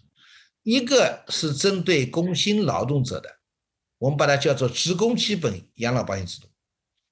[0.66, 3.38] 一个是针对工薪劳动者的，
[3.98, 6.48] 我们把它叫做职工基本养老保险制度；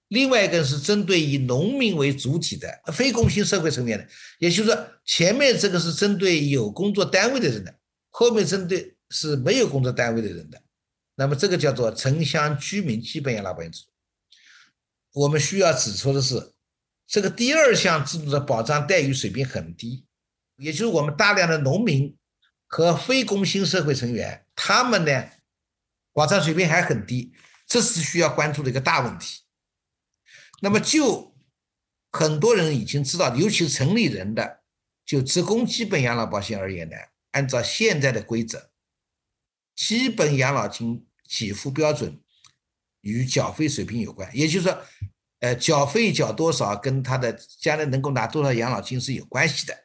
[0.09, 4.09] 另外一个是针对以农民为主体的非工薪社会成员的，
[4.41, 7.73] 也就是说，前面这个是针对有工作单位的人的，
[8.11, 10.61] 后面针对是没有工作单位的人的。
[11.15, 13.89] 那么这个叫做城乡居民基本养老保险制度。
[15.21, 16.55] 我们需要指出的是，
[17.07, 20.05] 这个第二项制度的保障待遇水平很低，
[20.57, 22.17] 也就是我们大量的农民
[22.75, 25.31] 和非工薪社会成员，他们呢
[26.13, 27.33] 保障水平还很低，
[27.69, 29.43] 这是需要关注的一个大问题。
[30.61, 31.37] 那么就
[32.11, 34.65] 很多人已经知道，尤其是城里人的，
[35.07, 36.97] 就职工基本养老保险而言呢，
[37.31, 38.73] 按照现在的规则。
[39.77, 42.21] 基本养老金给付标准
[43.03, 44.83] 与缴费水平有关，也就是说，
[45.39, 49.84] 呃，缴费缴多少跟他的将来能够拿多少养老金是有关系的。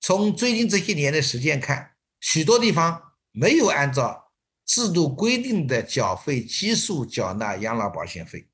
[0.00, 4.32] 从最近这些年的实践看，许多地方没有按照
[4.64, 8.48] 制度规定的缴费基数缴纳养老保险费。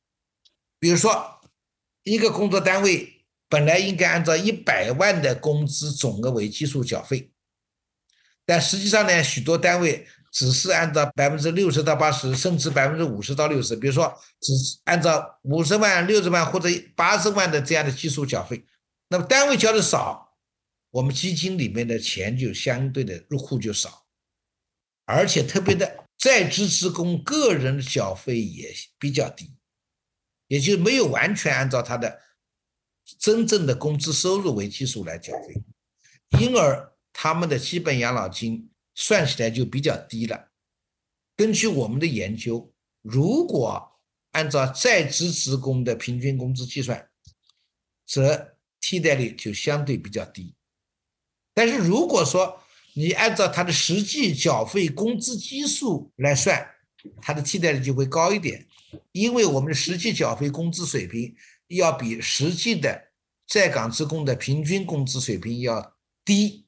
[0.79, 1.41] 比如说，
[2.03, 7.31] 一个工作单位本来应该按照一百万的工资总额为基数缴费，
[8.45, 10.07] 但实际上呢，许多单位。
[10.33, 14.53] 只是按照百分之六十到八十，甚至百分之五十到六十，比如说，只
[14.85, 18.63] 按照五十万、六十万或者八十万的这样的基数缴费，
[19.09, 20.26] 那么单位交的少，
[20.91, 24.07] 我们基金里面的钱就相对的入户就少，
[25.05, 29.55] 而且特别的在职职工个人缴费也比较低，
[30.49, 32.21] 也就没有完全按照他的
[33.19, 35.63] 真正的工资收入为基数来缴费，
[36.41, 38.71] 因而他们的基本养老金。
[38.99, 40.53] 算起来就比较低了。
[41.37, 42.73] 根据我们的研究，
[43.03, 47.11] 如果按照在职职工的平均工资计算，
[48.07, 50.56] 则替代率就相对比较低。
[51.57, 52.61] 但是如果说
[52.93, 56.65] 你按照他的实际缴费工资基数来算，
[57.23, 58.67] 它的替代率就会高一点，
[59.13, 61.35] 因为我们的实际缴费工资水平
[61.69, 63.09] 要比实际的
[63.49, 66.67] 在岗职工的平均工资水平要低，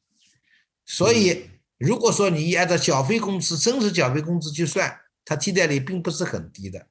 [0.86, 1.50] 所以。
[1.78, 6.88] 如果说你按照缴费工资真实缴费工资去算，它替代率并不是很低的。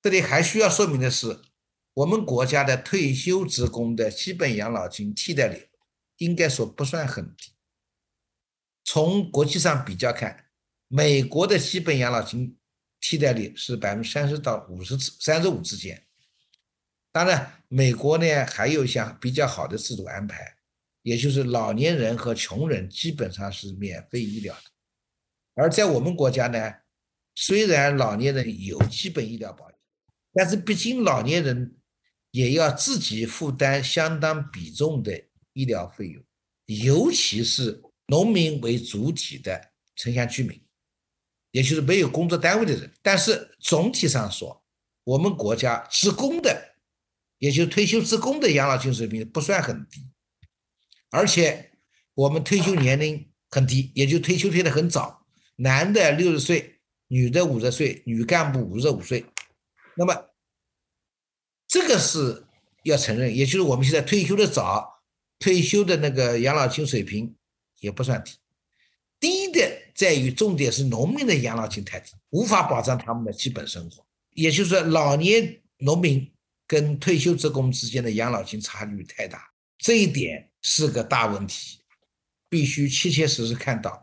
[0.00, 1.40] 这里还需要说明的是，
[1.94, 5.67] 我们国家的退休职工的基本养老金替代率
[6.18, 7.52] 应该说不算很低。
[8.84, 10.46] 从国际上比较看，
[10.86, 12.56] 美国的基本养老金
[13.00, 16.06] 替代率是百分之三十到五十三十五之间。
[17.10, 20.54] 当然，美国呢还有一项比较好的制度安排。
[21.02, 24.62] 也就是老年人和穷人基本上是免费医疗的，
[25.54, 26.74] 而在我们国家呢，
[27.34, 29.78] 虽然老年人有基本医疗保险，
[30.34, 31.78] 但是毕竟老年人
[32.32, 35.27] 也要自己负担相当比重的
[35.58, 36.24] 医疗费用，
[36.66, 39.60] 尤其是农民为主体的
[39.96, 40.62] 城乡居民，
[41.50, 42.94] 也就是没有工作单位的人。
[43.02, 44.62] 但是总体上说，
[45.02, 46.76] 我们国家职工的，
[47.38, 50.08] 也就退休职工的养老金水平不算很低。
[51.10, 51.72] 而且
[52.14, 59.26] 我们退休年龄很低，也就退休退的很早，男的六十岁，女的五十岁，女干部五十五岁。
[59.96, 60.14] 那么
[61.66, 62.46] 这个是
[62.84, 64.97] 要承认，也就是我们现在退休的早，
[65.38, 67.34] 退休的那个养老金水平
[67.80, 68.32] 也不算低，
[69.20, 74.06] 低的在于重点是农民的养老金太低，无法保障他们的基本生活。
[74.30, 76.30] 也就是说，老年农民
[76.66, 80.44] 跟退休职工之间的养老金差距太大，这一点。
[80.60, 81.78] 是个大问题，
[82.48, 84.02] 必须切切实实看到，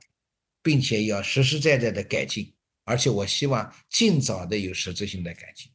[0.63, 2.51] 并且要实实在在的改进，
[2.85, 5.69] 而且我希望尽早的有实质性的改进。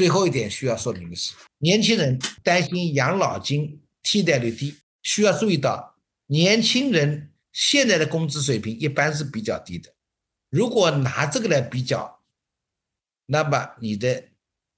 [0.00, 5.94] 最后一点需要说明的是，年轻人担心养老金替代率低，需要注意到，
[6.28, 9.92] 年轻人现在的工资水平一般是比较低的，
[10.48, 12.22] 如果拿这个来比较，
[13.26, 14.24] 那么你的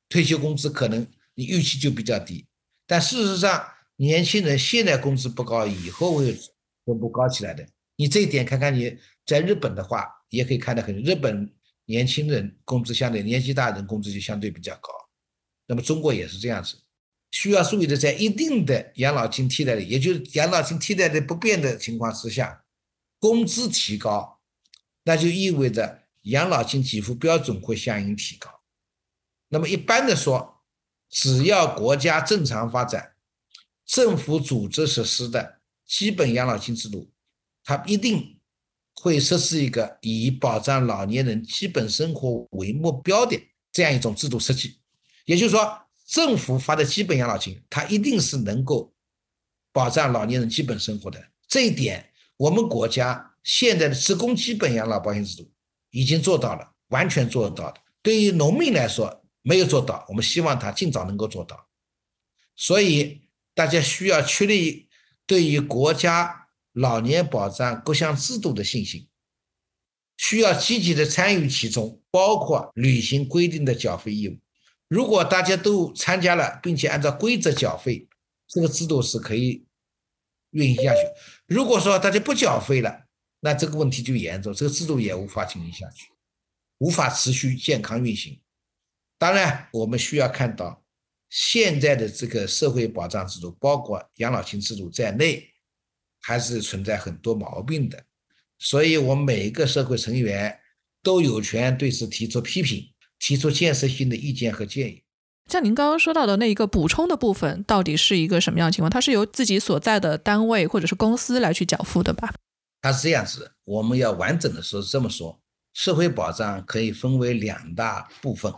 [0.09, 2.45] 退休工资可能你预期就比较低。
[2.85, 6.37] 但事实上，年轻人现在工资不高，以后会
[6.85, 7.65] 会不高起来的。
[7.95, 11.01] 你这一点看看，你在日本的话，也可以看得很。
[11.05, 11.49] 日本
[11.85, 14.91] 年轻人工资相对年纪大人工资就相对比较高，
[15.73, 16.77] 那么中国也是这样子。
[17.31, 22.63] 需要注意的，在一定的养老金替代率，也就是养老金替代率不变的情况之下，
[23.19, 24.39] 工资提高，
[25.05, 28.51] 那就意味着养老金给付标准会相应提高。
[29.49, 30.63] 那么一般的说，
[31.09, 33.15] 只要国家正常发展，
[33.87, 37.11] 政府组织实施的基本养老金制度，
[37.65, 38.39] 它一定
[38.97, 43.41] 会设置一个以保障老年人基本生活为目标的
[43.73, 44.77] 这样一种制度设计，
[45.25, 45.79] 也就是说。
[46.05, 48.93] 政府发的基本养老金，它一定是能够
[49.73, 51.19] 保障老年人基本生活的。
[51.49, 55.51] 这一点，我们国家现在的职工基本养老保险制度
[55.89, 57.81] 已经做到了，完全做到的。
[58.03, 61.67] 对于农民来说，没有做到，我们希望他尽早能够做到。
[62.57, 63.23] 所以，
[63.55, 64.91] 大家需要确立
[65.25, 69.09] 对于国家老年保障各项制度的信心，
[70.19, 74.37] 需要积极的参与其中，包括履行规定的缴费义务。
[74.93, 78.07] 如果大家都参加了，并且按照规则缴费，
[78.47, 79.65] 这个制度是可以
[80.51, 81.01] 运行下去。
[81.47, 83.07] 如果说大家不缴费了，
[83.41, 86.09] 那这个问题就严重，这个制度也无法进行下去，
[86.77, 88.39] 无法持续健康运行。
[89.17, 90.85] 当然，我们需要看到
[91.31, 95.49] 现在的这个社会保障制度，包括养老金制度在内，
[96.21, 98.05] 还是存在很多毛病的。
[98.59, 100.61] 所以，我们每一个社会成员
[101.03, 102.92] 都有权对此提出批评。
[103.23, 105.05] 提出建设性的意见和建议。
[105.49, 108.91] 像您刚刚说到的那一个补充的部分，到底是一个什么样的情况？
[108.91, 112.35] 它是由自己所在的单位或者是公司来去缴付的吧？
[112.81, 115.41] 它是这样子，我们要完整的说这么说，
[115.73, 118.53] 社会保障可以分为两大部分，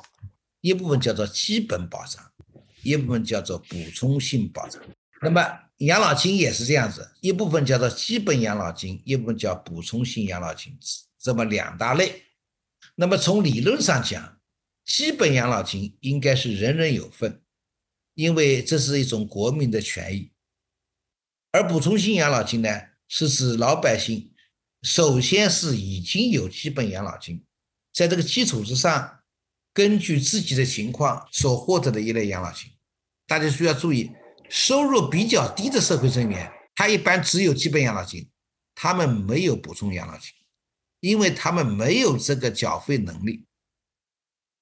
[0.62, 2.24] 一部分叫做基本保障，
[2.82, 4.80] 一部分叫做补充性保障。
[5.20, 5.44] 那么
[5.78, 10.74] 养老金也是这样子，一部分叫做基本养老金，一部分叫补充性养老金，
[11.20, 12.22] 这么两大类。
[12.94, 14.33] 那么从理论上讲，
[14.84, 17.42] 基本养老金应该是人人有份，
[18.14, 20.30] 因为这是一种国民的权益。
[21.52, 22.68] 而补充性养老金呢，
[23.08, 24.32] 是指老百姓
[24.82, 27.44] 首先是已经有基本养老金，
[27.92, 29.20] 在这个基础之上，
[29.72, 32.70] 根据自己的情况所获得的一类养老金。
[33.26, 34.10] 大家需要注意，
[34.50, 38.28] 收入比较低的社会成员，他一般只有基本养老金，
[38.74, 40.30] 他们没有补充养老金，
[41.00, 43.46] 因为他们没有这个缴费能力。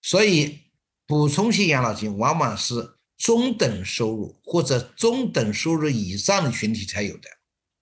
[0.03, 0.59] 所以，
[1.07, 7.31] 补充性养老金往往是中等收入或者中等收入以上的群体才有的。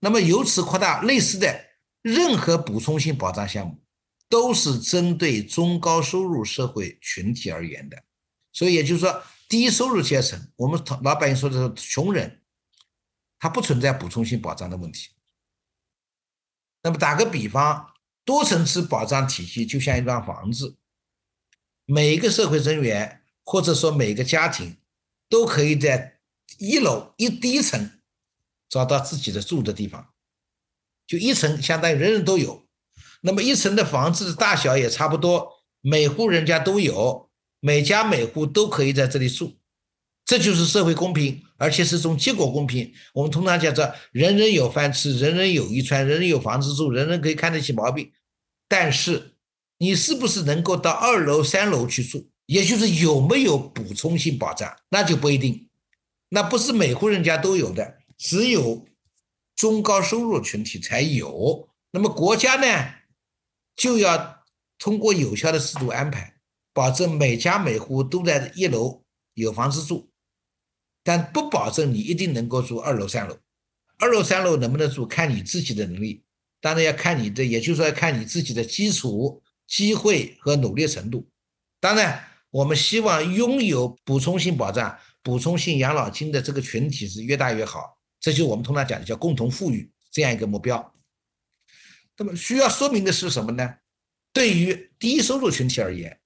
[0.00, 1.64] 那么，由此扩大，类似的
[2.02, 3.82] 任何补充性保障项目，
[4.28, 8.04] 都是针对中高收入社会群体而言的。
[8.52, 12.42] 所以，也就是说，低收入阶层，我们老百姓说的是穷人，
[13.38, 15.08] 他不存在补充性保障的问题。
[16.82, 17.94] 那么，打个比方，
[18.26, 20.76] 多层次保障体系就像一幢房子。
[21.92, 24.76] 每一个社会成员，或者说每一个家庭，
[25.28, 26.20] 都可以在
[26.58, 27.90] 一楼一低层
[28.68, 30.10] 找到自己的住的地方。
[31.04, 32.64] 就一层相当于人人都有，
[33.22, 39.56] 那么一层的房子的大小也差不多，每户人家都有，每家每户都可以在这里住，
[40.24, 42.94] 这就是社会公平，而且是种结果公平。
[43.14, 48.12] 我们通常讲着人人有饭吃，人人有衣穿，人人有房子住，人人可以看得起毛病，
[48.68, 49.34] 但是。
[49.82, 52.28] 你是不是能够到二楼、三楼去住？
[52.44, 55.70] 也就是有没有补充性保障，那就不一定。
[56.28, 58.86] 那不是每户人家都有的，只有
[59.56, 61.70] 中高收入群体才有。
[61.92, 62.94] 那么国家呢，
[63.74, 64.44] 就要
[64.78, 66.34] 通过有效的制度安排，
[66.74, 70.10] 保证每家每户都在一楼有房子住，
[71.02, 73.38] 但不保证你一定能够住二楼、三楼。
[73.96, 76.22] 二楼、三楼能不能住，看你自己的能力，
[76.60, 79.42] 当然要看你的，也就是说要看你自己的基础。
[79.70, 81.30] 机会和努力程度，
[81.78, 87.96] 当然，我们希望拥有补充性保障、补充性养老金的这个群体是越大越好。
[88.18, 90.92] 这就我们通常讲的叫共同富裕这样一个目标。
[92.16, 93.76] 那么需要说明的是什么呢？
[94.32, 96.20] 对于低收入群体而言，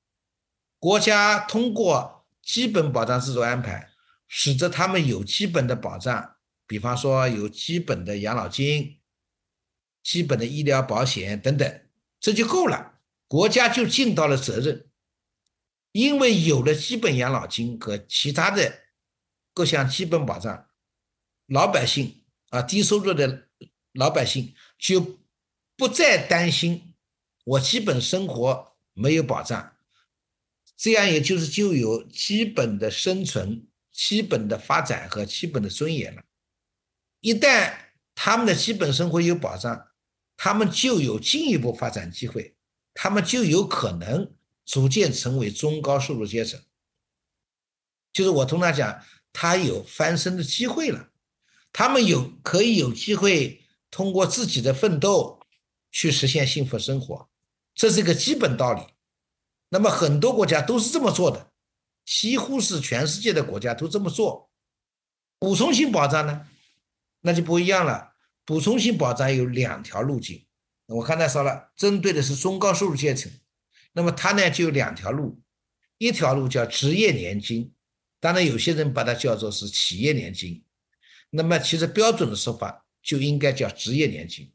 [0.78, 3.90] 国家通过基本保障制度安排，
[4.26, 8.98] 使得他们有基本的保障，比方说有基本的养老金、
[10.02, 11.81] 基本的医疗保险等等，
[12.18, 12.93] 这就够了。
[13.35, 14.88] 国家就尽到了责任，
[15.90, 18.82] 因为有了基本养老金和其他的
[19.52, 20.68] 各项基本保障，
[21.48, 23.48] 老百姓啊，低收入的
[23.90, 25.18] 老百姓就
[25.76, 26.94] 不再担心
[27.42, 29.76] 我基本生活没有保障，
[30.76, 36.22] 这样也就是就有基本的生存、基本的发展和基本的尊严了。
[37.18, 37.74] 一旦
[38.14, 39.88] 他们的基本生活有保障，
[40.37, 42.54] 他们就有进一步发展机会。
[42.94, 44.32] 他们就有可能
[44.64, 46.58] 逐渐成为中高收入阶层。
[48.12, 51.10] 就是我通常讲，他有翻身的机会了，
[51.72, 55.40] 他们有可以有机会通过自己的奋斗
[55.90, 57.28] 去实现幸福生活，
[57.74, 58.82] 这是一个基本道理。
[59.70, 61.50] 那么很多国家都是这么做的，
[62.04, 64.48] 几乎是全世界的国家都这么做。
[65.40, 66.46] 补充性保障呢，
[67.22, 68.14] 那就不一样了。
[68.44, 70.43] 补充性保障有两条路径，
[70.87, 73.32] 我刚才说了，针对的是中高收入阶层，
[73.92, 75.40] 那么他呢就有两条路，
[75.98, 77.72] 一条路叫职业年金。
[78.20, 80.64] 当然，有些人把它叫做是企业年金，
[81.30, 84.50] 那么其实标准的说法就应该叫职业年金。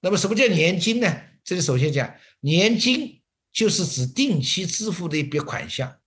[0.00, 1.22] 那么什么叫年金呢？
[1.42, 3.20] 这里首先讲，年金
[3.52, 5.98] 就是指定期支付的一笔款项。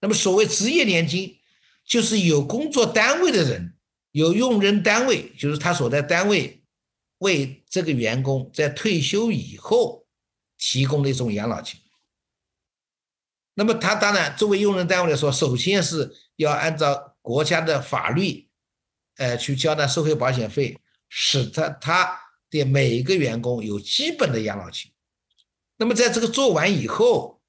[0.00, 1.38] 那么所谓职业年金，
[1.84, 3.74] 就是有工作单位的人，
[4.12, 6.59] 有用人单位，就是他所在单位
[7.20, 10.06] 为这个员工在退休以后
[10.58, 11.80] 提供的一种养老金。
[13.54, 18.48] 那么他当然作为用人单位来说，首先是要按照国家的法律，
[19.16, 22.18] 呃，去交纳社会保险费，使他他
[22.48, 24.90] 的每一个员工有基本的养老金。
[25.76, 27.42] 那么在这个做完以后，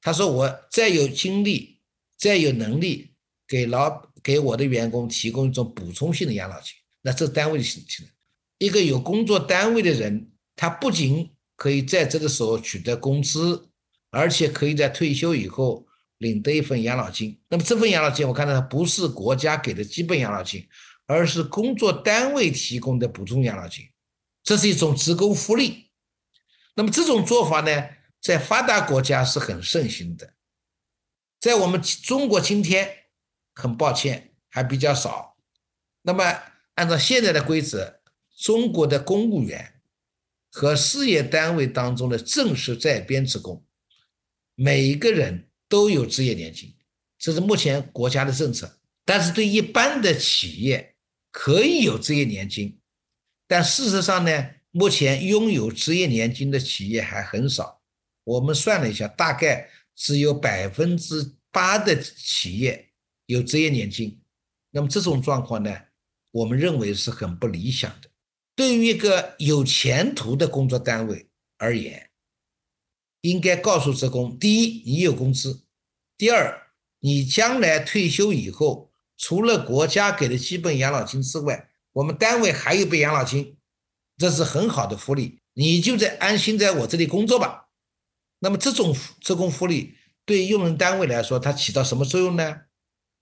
[0.00, 1.80] 他说我再有精力，
[2.16, 3.14] 再有能力
[3.48, 8.06] 给老给我的员工提供一种补充性的养老金，那这单位的事情。
[8.64, 13.70] 一个有工作单位的人，他不仅可以在这个时候取得工资。
[14.16, 15.84] 而且可以在退休以后
[16.18, 17.36] 领得一份养老金。
[17.48, 20.64] 那么这份养老金，我看到它不是国家给的基本养老金，
[21.06, 23.84] 而是工作单位提供的补充养老金，
[24.44, 25.90] 这是一种职工福利。
[26.76, 27.88] 那么这种做法呢，
[28.22, 30.34] 在发达国家是很盛行的，
[31.40, 32.88] 在我们中国今天，
[33.52, 35.36] 很抱歉还比较少。
[36.02, 36.22] 那么
[36.76, 37.98] 按照现在的规则，
[38.44, 39.80] 中国的公务员
[40.52, 43.64] 和事业单位当中的正式在编职工。
[44.54, 46.76] 每一个人都有职业年金，
[47.18, 48.78] 这是目前国家的政策。
[49.02, 50.94] 但是对一般的企业
[51.30, 52.78] 可以有职业年金，
[53.46, 57.80] 但事实上呢，目前拥有职业年金的企业还很少。
[58.24, 62.90] 我们算了一下，大概只有百分之八的企业
[63.24, 64.20] 有职业年金。
[64.70, 65.74] 那么这种状况呢，
[66.30, 68.10] 我们认为是很不理想的。
[68.56, 71.28] 对于一个有前途的工作单位
[71.58, 72.10] 而言，
[73.22, 75.64] 应该告诉职工：第一，你有工资；
[76.16, 76.68] 第二，
[77.00, 83.56] 你将来退休以后，除了国家给的基本养老金之外，我们单位还有笔养老金，
[84.18, 85.40] 这是很好的福利。
[85.54, 87.68] 你就在安心在我这里工作吧。
[88.40, 89.94] 那么这种职工福利
[90.24, 92.62] 对用人单位来说，它起到什么作用呢？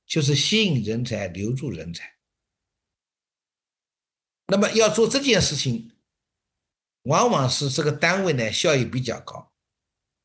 [0.07, 2.12] 就是吸引人才、留住人才。
[4.47, 5.93] 那么要做这件事情，
[7.03, 9.53] 往往是这个单位呢效益比较高。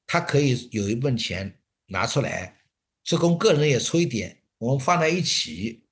[0.05, 2.61] 他可以有一部分钱拿出来，
[3.03, 5.83] 职工个人也出一点，我们放在一起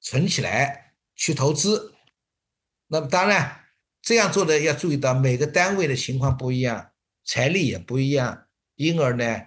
[0.00, 1.94] 存起来去投资。
[2.88, 3.64] 那么当然
[4.02, 6.92] 这样做的要注意到每个单位的情况不一样，
[7.24, 8.46] 财力也不一样，
[8.76, 9.46] 因而呢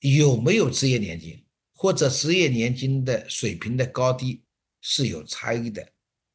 [0.00, 1.44] 有没有职业年金
[1.74, 4.44] 或者职业年金的水平的高低
[4.80, 5.92] 是有差异的，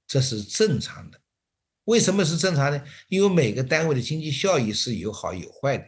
[0.07, 1.19] 这是正常的。
[1.85, 2.83] 为什么是正常呢？
[3.07, 5.85] 因为每个单位的经济效益是有好有坏的。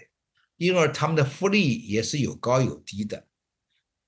[0.57, 3.27] 因而他们的福利也是有高有低的，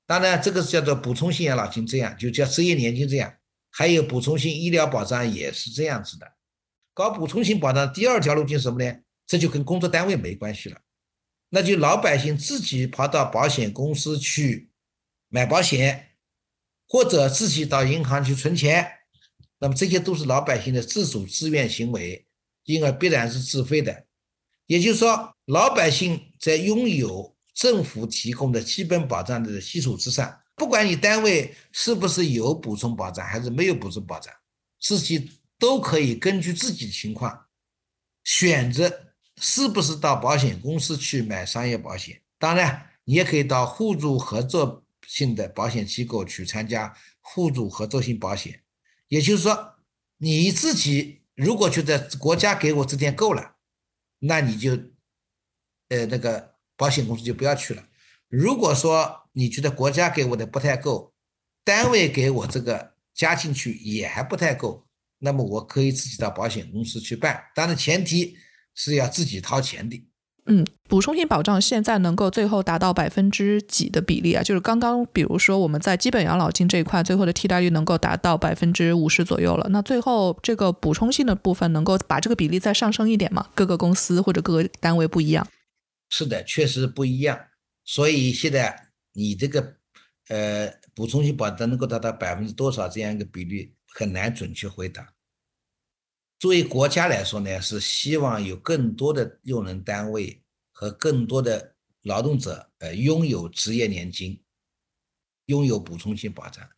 [0.05, 3.33] 当然这个是叫做补充性养老金，这样就叫职业年金这样，
[3.69, 6.35] 还有补充性医疗保障也是这样子的。
[6.93, 8.99] 搞补充性保障第二条路径什么呢？
[9.25, 10.79] 这就跟工作单位没关系了，
[11.49, 14.71] 那就老百姓自己跑到保险公司去
[15.27, 16.11] 买保险，
[16.87, 18.96] 或者自己到银行去存钱，
[19.59, 22.25] 那么这些都是老百姓的自主自愿行为，
[22.65, 24.05] 因而必然是自费的。
[24.67, 34.33] 也就是说，老百姓在拥有政府提供的基本保障的基础之上，不管你单位是不是有补充保障还是没有补充保障，
[34.79, 37.45] 自己都可以根据自己的情况
[38.23, 42.21] 选择是不是到保险公司去买商业保险。
[42.37, 48.61] 当然，你也可以到互助合作性的保险机构去参加互助合作性保险。
[49.07, 49.75] 也就是说，
[50.17, 53.55] 你自己如果觉得国家给我这点够了。
[54.19, 54.71] 那你就，
[55.89, 57.87] 呃，那个保险公司就不要去了。
[58.27, 61.13] 如果说你觉得国家给我的不太够，
[61.63, 64.87] 单位给我这个加进去也还不太够，
[65.19, 67.43] 那么我可以自己到保险公司去办。
[67.53, 68.35] 当然前提
[68.73, 70.06] 是要自己掏钱的。
[70.49, 74.41] 嗯，补充性保障现在能够最后达到百分之几的比例啊？
[74.41, 79.67] 就是刚刚，比如说我们在基本养老金这一块，最后的替代率能够达到百分之五十左右了。
[79.71, 83.47] 那最后这个补充性的部分能够把这个比例再上升一点吗？
[83.53, 85.45] 各个公司或者各个单位不一样。
[86.09, 87.37] 是的，确实不一样。
[87.83, 89.73] 所以现在你这个
[90.29, 95.05] 呃，补充性保障能够达到百分之多少这样一个比例，很难准确回答。
[96.39, 104.43] 作为国家来说呢，是希望有更多的用人单位和更多的劳动者，呃，拥有职业年金，
[105.45, 106.69] 拥有补充性保障。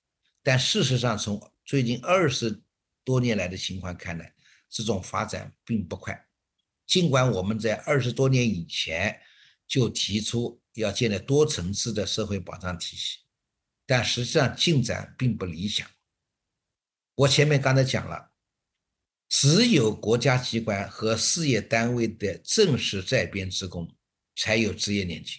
[0.42, 2.62] 但事实上，从最近二十
[3.04, 4.34] 多年来的情况看来，
[4.70, 6.28] 这种发展并不快。
[6.86, 9.20] 尽管我们在二十多年以前
[9.68, 13.20] 就提出要建立多层次的社会保障体系。
[13.86, 15.86] 但实际上进展并不理想。
[17.16, 18.29] 我前面刚才讲了，
[19.30, 23.96] 只有国家机关和事业单位的正式在编职工
[24.36, 25.36] 才有职业年金。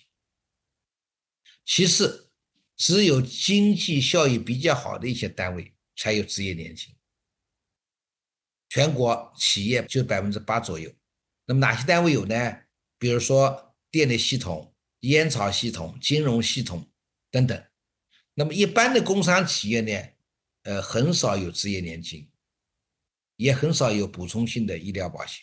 [1.66, 2.30] 其次，
[2.76, 6.94] 只有经济效益比较好的一些单位才有职业年金。
[8.68, 10.92] 全国企业就百分之八左右。
[11.46, 12.60] 那么哪些单位有呢？
[12.96, 16.88] 比如说电力系统、烟草系统、金融系统
[17.30, 17.64] 等等。
[18.34, 20.08] 那么一般的工商企业呢，
[20.62, 22.30] 呃，很少有职业年金，
[23.40, 25.42] 也很少有补充性的医疗保险，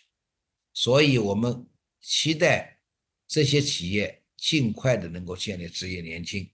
[0.72, 1.66] 所以我们
[2.00, 2.78] 期待
[3.26, 6.48] 这些企业尽快的能够建立职业年金。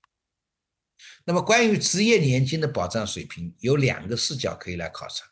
[1.26, 5.26] 那么关于职业年金的保障水平，有两个视角可以来考察，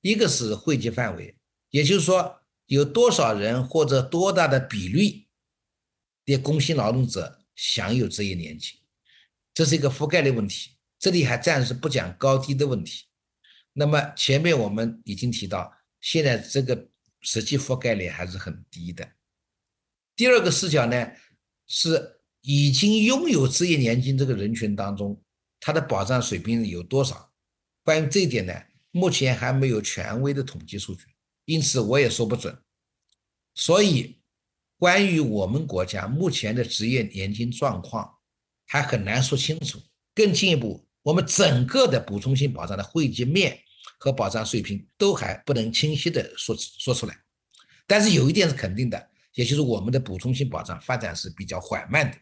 [0.00, 1.36] 一个是惠及范围，
[1.70, 5.28] 也就是说有多少人或者多大的比率
[6.24, 8.80] 的工薪劳动者享有职业年金。
[9.54, 13.04] 这是一个覆盖的问题，这里还暂时不讲高低的问题。
[13.78, 15.70] 那么前面我们已经提到，
[16.00, 16.88] 现在这个
[17.20, 19.06] 实际覆盖率还是很低的。
[20.14, 21.12] 第二个视角呢，
[21.66, 25.22] 是已经拥有职业年金这个人群当中，
[25.60, 27.30] 它的保障水平有多少？
[27.84, 28.54] 关于这一点呢，
[28.92, 31.04] 目前还没有权威的统计数据，
[31.44, 32.56] 因此我也说不准。
[33.54, 34.18] 所以，
[34.78, 38.10] 关于我们国家目前的职业年金状况，
[38.66, 39.78] 还很难说清楚。
[40.14, 43.60] 更进一步，我们整个的补充性保障的惠及面
[43.98, 47.18] 和保障水平都还不能清晰的说说出来。
[47.86, 52.18] 但是有一点是肯定的，也就是我们的补充性保障发展是比较缓慢的。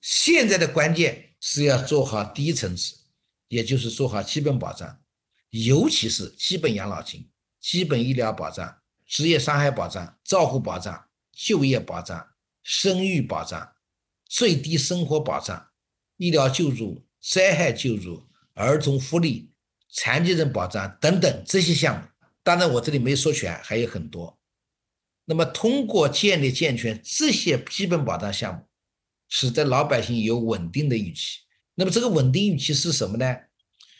[0.00, 2.96] 现在的关键是要做好第一层次，
[3.48, 5.00] 也就是做好基本保障，
[5.50, 12.28] 尤其是基本养老金、基本医疗保障、职业伤害保障、照护保障、就业保障、
[12.62, 13.72] 生育保障。
[14.34, 15.68] 最低生活保障、
[16.16, 19.51] 医疗救助、灾害救助、儿童福利、
[19.92, 22.08] 残疾人保障等等这些项目，
[22.42, 24.38] 当然我这里没说全，还有很多。
[25.26, 28.62] 那么，通过建立健全这些基本保障项目，
[29.28, 31.40] 使得老百姓有稳定的预期。
[31.74, 33.36] 那么，这个稳定预期是什么呢？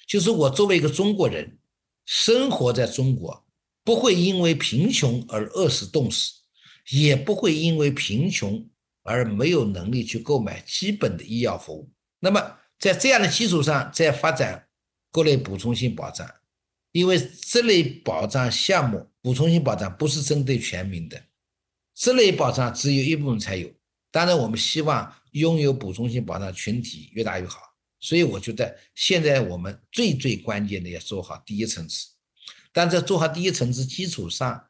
[0.07, 1.59] 就是我作为一个中国人，
[2.07, 3.47] 生活在中国，
[3.85, 6.33] 不会因为贫穷而饿死冻死，
[6.91, 8.69] 也不会因为贫穷。
[9.05, 11.91] 而没有能力去购买基本的医药服务，
[12.21, 14.69] 那么在这样的基础上再发展
[15.13, 16.29] 各类补充性保障，
[16.91, 21.23] 因为这类保障项目补充性保障不是针对全民的，
[21.95, 23.71] 这类保障只有一部分才有。
[24.11, 27.61] 当然，我们希望拥有补充性保障群体越大越好。
[28.01, 32.09] 所以，我觉得现在我们最最关键的要做好第一层次，
[32.73, 34.65] 但在做好第一层次基础上，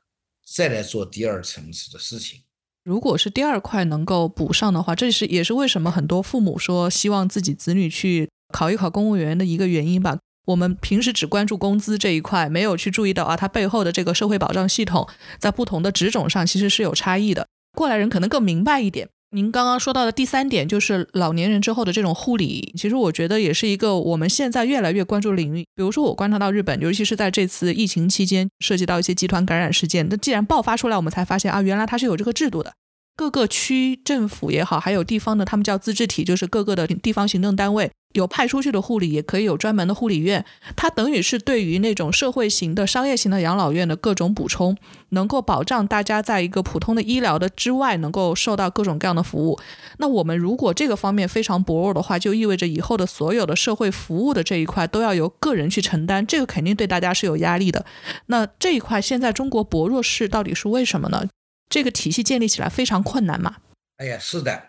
[0.45, 2.43] 再来做第二层次的事情。
[2.85, 10.19] 如果是第二块能够补上的话，这是也是为什么很多父母说希望自己子女去考一考公务员的一个原因吧。
[10.47, 17.47] 我们平时只关注工资这一块，没有去注意到啊，它背后的这个社会保障系统在不同的职种上其实是有差异的。
[17.77, 19.09] 过来人可能更明白一点。
[19.35, 25.65] 您刚刚说到的第三点就是老年人之后的这种护理，其实我觉得也是一个我们现在越来越关注的领域。
[25.75, 32.75] 比如说我观察到日本，尤其是在这次疫情期间，涉及到一些集团感染事件，那既然爆发出来，我们才发现啊，原来它是有这个制度的。
[33.17, 40.45] 各个区政府也好，还有地方的，他们叫自治体，就是各个的地方行政单位有派出去的护理，也可以有专门的护理院。
[40.77, 44.77] 它等于是对于那种社会型的、商业型的养老院的各种补充，
[45.11, 49.59] 能够保障大家在一个普通的医疗的之外，能够受到各种各样的服务。
[49.99, 57.85] 那我们如果这个方面非常薄弱的话，就意味着以后的所有的社会服务的这一块都要由个人去承担，这个肯定对大家是有压力的。
[58.27, 61.29] 那这一块现在中国薄弱是到底是为什么呢？
[61.69, 63.57] 这个体系建立起来非常困难嘛？
[63.97, 64.63] 哎呀，是的，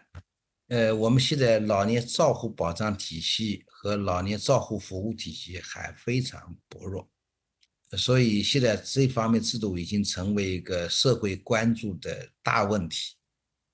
[0.68, 7.10] 呃，我们现在老年照护保障体系和老年照护服务体系还非常薄弱，
[7.98, 13.16] 所以现在这方面制度已经成为一个社会关注的大问题。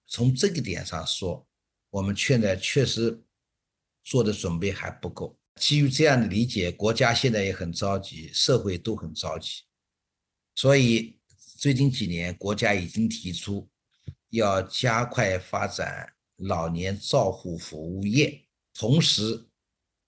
[0.07, 1.47] 从这个点上说，
[1.89, 3.23] 我们现在确实
[4.03, 5.37] 做的准备还不够。
[5.55, 9.61] 基于这样的理解，国家现在也很着急，社会都很着急，
[10.55, 11.17] 所以。
[11.59, 13.69] 最近几年，国家已经提出
[14.29, 16.09] 要加快发展
[16.39, 19.49] 老年照护服务业，同时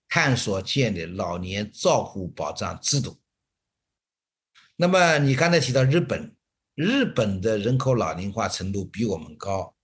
[0.07, 3.19] 探索建立老年照护保障制度。
[4.75, 6.35] 那么你刚才提到日本，
[6.73, 9.75] 日本的人口老龄化程度比我们高，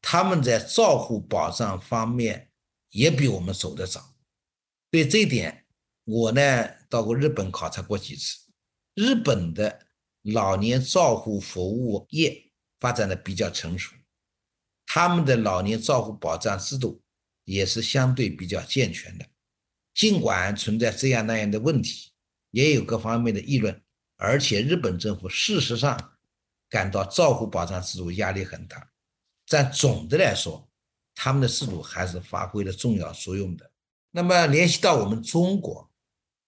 [0.00, 2.50] 他们在照护保障方面
[2.90, 4.14] 也比我们走得早。
[4.90, 5.66] 对这一点，
[6.04, 8.38] 我呢到过日本考察过几次，
[8.94, 9.86] 日本的
[10.22, 13.94] 老年照护服务业发展的比较成熟，
[14.92, 17.00] 他们的老年照护保障制度
[17.44, 19.24] 也是相对比较健全的。
[19.94, 22.10] 尽管存在这样那样的问题，
[22.50, 23.80] 也有各方面的议论，
[24.16, 26.18] 而且日本政府事实上
[26.68, 28.90] 感到照护保障制度压力很大，
[29.46, 30.68] 但总的来说，
[31.14, 33.70] 他们的制度还是发挥了重要作用的。
[34.10, 35.88] 那么联系到我们中国，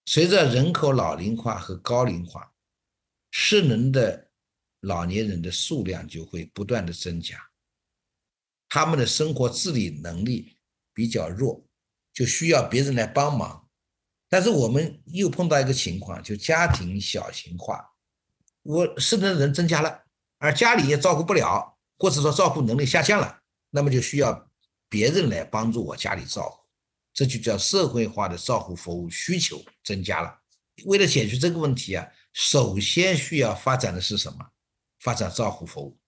[0.07, 2.53] 随着人口老龄化和高龄化，
[3.31, 4.33] 失能的
[4.81, 7.39] 老年人的数量就会不断的增加，
[8.75, 10.57] 他们的生活自理能力
[10.95, 11.63] 比较弱。
[12.15, 13.67] 就需要别人来帮忙，
[14.29, 17.83] 但是我们又碰到一个情况，就家庭小型化，
[18.63, 20.03] 我失能的人增加了，
[20.37, 24.51] 而家里也照顾不了，或者说照顾能力下降了，那么就需要
[24.91, 26.67] 别人来帮助我家里照顾，
[27.15, 30.39] 这就叫社会化的照护服务需求增加了。
[30.85, 34.39] 为了解决这个问题啊，首先需要发展的是什么？
[35.01, 35.99] 发展照护服务，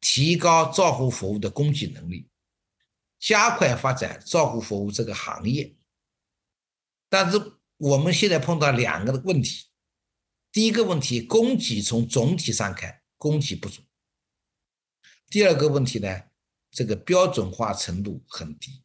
[0.00, 2.28] 提高照护服务的供给能力。
[3.18, 5.74] 加快发展照护服务这个行业，
[7.08, 7.40] 但是
[7.78, 9.66] 我们现在碰到两个问题。
[10.52, 13.82] 第一个问题，供给从总体上看供给不足；
[15.28, 16.24] 第二个问题呢，
[16.70, 18.82] 这个标准化程度很低。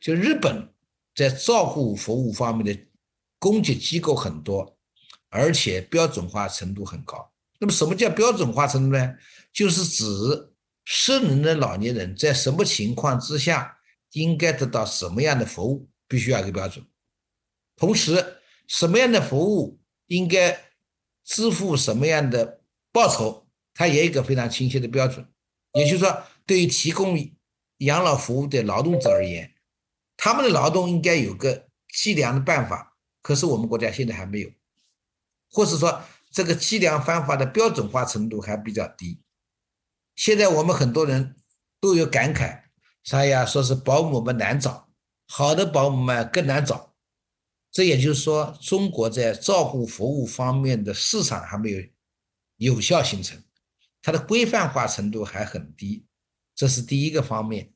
[0.00, 0.74] 就日本
[1.14, 2.86] 在照护服务方面的
[3.38, 4.76] 供给机构很多，
[5.28, 7.32] 而且标准化程度很高。
[7.58, 9.14] 那么什么叫标准化程度呢？
[9.52, 10.04] 就是指。
[10.88, 13.76] 失能的老年人在什么情况之下
[14.12, 16.86] 应该得到什么样的服务，必须要有个标准。
[17.74, 18.36] 同时，
[18.68, 20.56] 什么样的服务应该
[21.24, 22.60] 支付什么样的
[22.92, 25.26] 报酬，它也有一个非常清晰的标准。
[25.72, 27.18] 也就是说，对于提供
[27.78, 29.52] 养老服务的劳动者而言，
[30.16, 32.96] 他们的劳动应该有个计量的办法。
[33.22, 34.50] 可是我们国家现在还没有，
[35.50, 36.00] 或者说
[36.36, 39.22] 这个计量方法的标准化程度还比较低。
[40.14, 41.34] 现在我们很多人
[41.80, 42.64] 都有感慨，
[43.02, 43.46] 啥呀？
[43.46, 44.92] 说是保姆们难找，
[45.26, 46.94] 好的保姆们更难找。
[47.70, 51.82] 这也就是说，中国在照护服务方面的市场还没有
[52.56, 53.42] 有效形成，
[54.02, 56.06] 它的规范化程度还很低，
[56.54, 57.72] 这是第一个方面。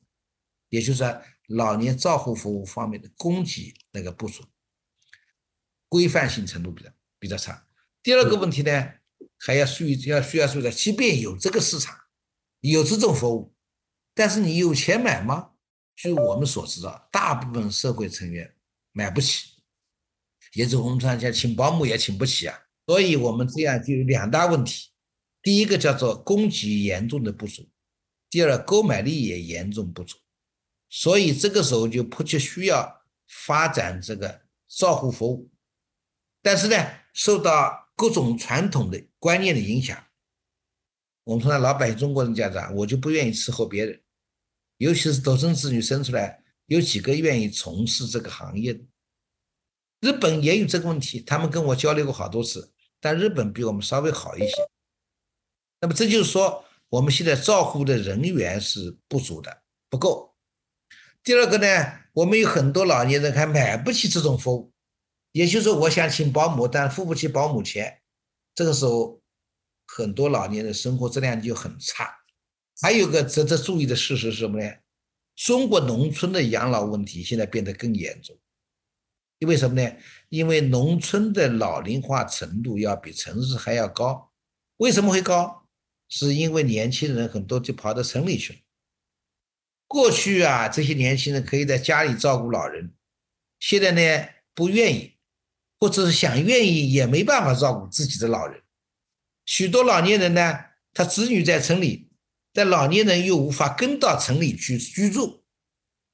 [0.69, 4.43] 也就是说，老年照护服务方面的供给那个不足，
[5.89, 7.65] 规范性程度比较比较差。
[8.03, 8.93] 第二个问题呢，
[9.37, 11.97] 还要注意要需要注意的，即便有这个市场。
[12.59, 13.55] 有这种服务，
[14.13, 15.53] 但是你有钱买吗？
[15.95, 18.55] 据我们所知道，大部分社会成员
[18.91, 19.63] 买不起，
[20.53, 22.55] 也就我们常讲请保姆也请不起啊。
[22.85, 24.91] 所以我们这样就有两大问题：
[25.41, 27.67] 第一个叫做供给严重的不足，
[28.29, 30.19] 第二购买力也严重不足。
[30.87, 35.49] 所以这个时候就迫切需要发展这个照护服务，
[36.43, 36.75] 但是呢，
[37.11, 40.03] 受到各种传统的观念的影响。
[41.23, 44.01] 我们说老百姓、中国人家长，我就不愿意伺候别人，
[44.77, 48.83] 尤其是独生子女生出来，有几个愿意从事这个行业的？
[49.99, 54.53] 日本也有这个问题，他们跟我交流过好多次，但日本比我们稍微好一些。
[55.79, 60.35] 那么这就是说，我们现在照护的人员是不足的，不够。
[61.23, 61.67] 第二个呢，
[62.13, 64.70] 我们有很多老年人还买不起这种服务，
[65.31, 68.01] 也就是说，我想请保姆，但付不起保姆钱，
[68.53, 69.19] 这个时候。
[69.93, 72.15] 很多老年人生活质量就很差，
[72.81, 74.73] 还有个值得注意的事实是什么呢？
[75.35, 78.39] 中国农村的养老问题现在变得更严重，
[79.39, 79.97] 因为什么呢？
[80.29, 84.31] 因为农村的老龄化程度要比城市还要高。
[84.77, 85.67] 为什么会高？
[86.07, 88.59] 是因为年轻人很多就跑到城里去了。
[89.87, 92.93] 过去啊，这些年轻人可以在家里照顾老人，
[93.59, 95.17] 现在呢不愿意，
[95.81, 98.61] 或者是想愿意也没办法照顾自己的老人。
[99.45, 100.59] 许多老年人呢，
[100.93, 102.11] 他子女在城里，
[102.53, 105.43] 但老年人又无法跟到城里去居住，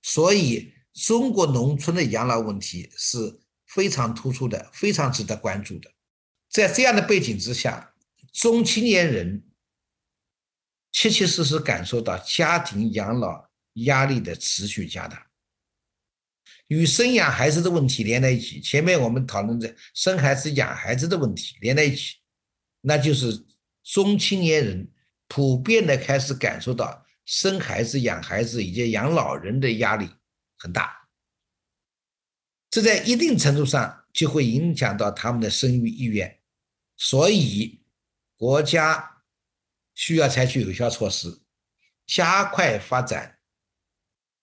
[0.02, 5.92] 所以中国农村的养老问题是非常突出的，非常值得关注的。
[6.50, 7.94] 在这样的背景之下，
[8.32, 9.44] 中青年人
[10.94, 15.27] 切切实实感受到家庭养老压力的持续加大，
[16.68, 18.60] 与生养孩子的问题连在一起。
[18.62, 22.16] 前面我们讨论的生孩子、养孩子的问题连在一起。
[22.82, 23.46] 那就是
[23.84, 24.90] 中青年人
[25.28, 30.10] 普遍的开始感受到生孩子、养孩子以及养老人的压力
[30.58, 31.08] 很大。
[32.70, 36.40] 这在一定程度上就会影响到他们的生育意愿，
[36.96, 37.82] 所以
[38.36, 39.24] 国家
[39.96, 41.42] 需要采取有效措施，
[42.06, 43.40] 加快发展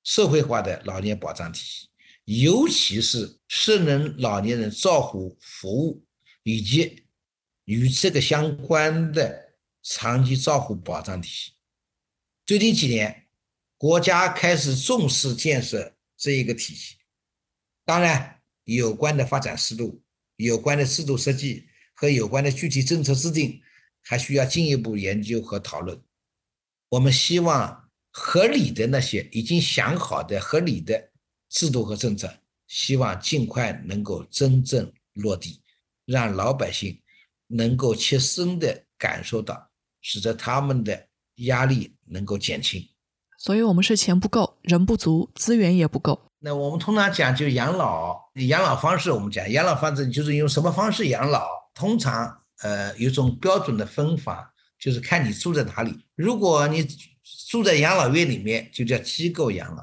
[0.02, 1.88] 社会化的老年保障体系，
[2.24, 6.04] 尤其是失能老年人照护服务
[6.42, 7.04] 以及
[7.64, 11.52] 与这个相关的长期照护保障体系。
[12.46, 13.26] 最近几年，
[13.76, 16.96] 国家开始重视建设这一个体系。
[17.84, 20.02] 当然，有关的发展思路、
[20.36, 23.60] 有关的制度设计和有关的具体政策制定，
[24.02, 26.02] 还需要进一步研究和讨论。
[26.88, 31.10] 我们希望合理的那些已经想好的合理的
[31.54, 32.28] 制度和政策，
[32.66, 35.60] 希望尽快能够真正落地，
[36.04, 37.00] 让老百姓
[37.46, 42.84] 能够切身的感受到，使得他们的压力能够减轻。
[43.38, 46.32] 所以，我们是钱不够，人不足，资源也不够。
[46.40, 51.46] 那我们通常讲就养老，养老方式我们讲养老方式就是用什么方式养老？
[51.72, 56.04] 通常呃有种标准的分法，就是看你住在哪里。
[56.16, 56.84] 如果你
[57.48, 59.82] 住在养老院里面，就叫机构养老；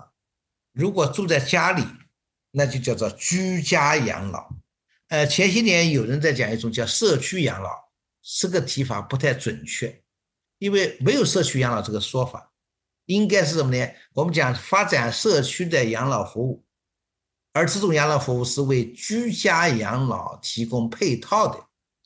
[0.74, 1.84] 如果住在家里，
[2.52, 4.50] 那就叫做居家养老。
[5.10, 7.70] 呃，前些年有人在讲一种叫社区养老，
[8.40, 10.02] 这个提法不太准确，
[10.60, 12.52] 因为没有社区养老这个说法。
[13.08, 13.86] 应该是什么呢？
[14.14, 16.64] 我们讲发展社区的养老服务，
[17.52, 21.62] 而这种养老服务是为居家养老提供配套的。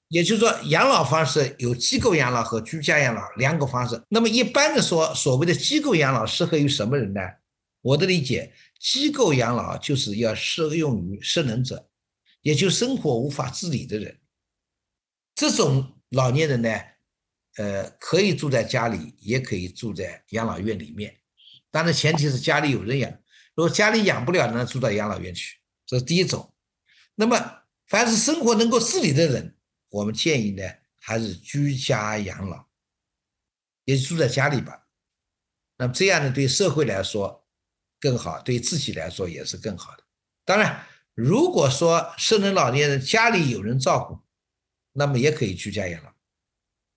[0.07, 4.01] 也就是说，养老方式有机构养老和居家养老两个方式。
[4.09, 7.22] 那么一般的说，所谓的机构养老适合于什么人呢？
[7.86, 11.88] 我的理解，机构养老就是要适用于失能者，
[12.41, 14.19] 也就生活无法自理的人。
[15.36, 16.69] 这种老年人呢？
[17.57, 21.15] 呃，可以住在家里，也可以住在养老院里面，
[21.69, 23.11] 当然前提是家里有人养。
[23.53, 26.53] 如果家里养不了呢，住到养老院去，这是第一种。
[27.13, 27.38] 那么，
[27.88, 29.55] 凡是生活能够自理的人，
[29.89, 30.63] 我们建议呢，
[30.95, 32.67] 还是居家养老，
[33.86, 34.88] 也住在家里吧。
[35.77, 37.45] 那么这样呢，对社会来说
[38.06, 40.03] 更好，对自己来说也是更好的。
[40.43, 40.86] 当然，
[41.16, 44.20] 如果说失能老年人家里有人照顾，
[44.91, 46.14] 那么也可以居家养老。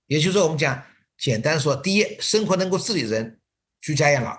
[0.07, 0.85] 也就是说，我们讲
[1.17, 3.41] 简单说，第一，生活能够自理人
[3.81, 4.35] 居家养老；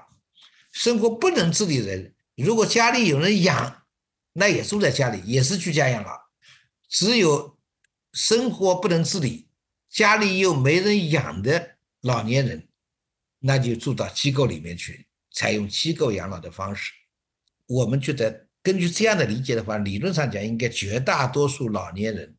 [0.71, 3.87] 生活不能自理人，如果家里有人养，
[4.33, 6.29] 那也住在家里，也是居家养老。
[6.87, 7.57] 只有
[8.13, 9.49] 生活不能自理，
[9.89, 12.69] 家里又没人养的老年人，
[13.39, 16.91] 那就住到机构里面去，采用机构养老的方式。
[17.67, 22.35] 我们觉得，根据这样的理解的话，理论上讲，应该绝大多数老年人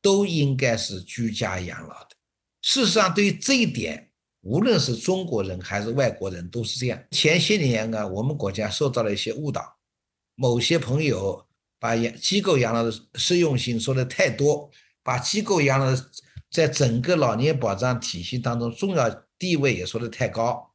[0.00, 2.10] 都应该是居家养老的。
[2.62, 7.02] 事实上，对于这一点，无论是中国人还是外国人都是这样。
[7.10, 9.76] 前些年啊，我们国家受到了一些误导，
[10.34, 11.46] 某些朋友
[11.78, 14.70] 把养机构养老的适用性说的太多，
[15.02, 15.96] 把机构养老
[16.50, 20.71] 在整个老年保障体系当中重要地位也说的太高，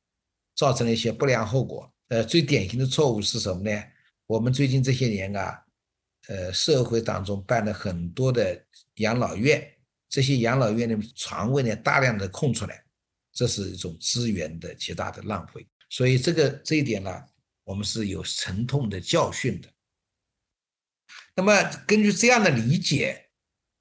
[0.57, 1.89] 造成了一些不良后果。
[2.09, 3.83] 呃，最典型的错误是什么呢？
[4.25, 5.63] 我们最近这些年啊，
[6.27, 9.65] 呃，社会当中办了很多的养老院。
[10.09, 12.83] 这些养老院的床位呢，大量的空出来，
[13.33, 15.67] 这是一种资源的极大的浪费。
[15.89, 17.23] 所以这个这一点呢，
[17.65, 19.69] 我们是有沉痛的教训的。
[21.35, 23.29] 那么根据这样的理解，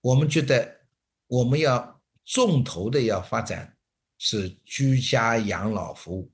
[0.01, 0.81] 我们觉得
[1.29, 3.77] 我们要重头的要发展
[4.19, 6.33] 是居家养老服务，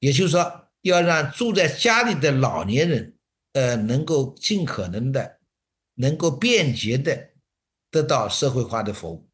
[0.00, 3.16] 也就是说，要让住在家里的老年人，
[3.52, 5.38] 呃，能够尽可能的，
[5.94, 7.30] 能够便捷的。
[7.92, 9.28] 得到社会化的服务，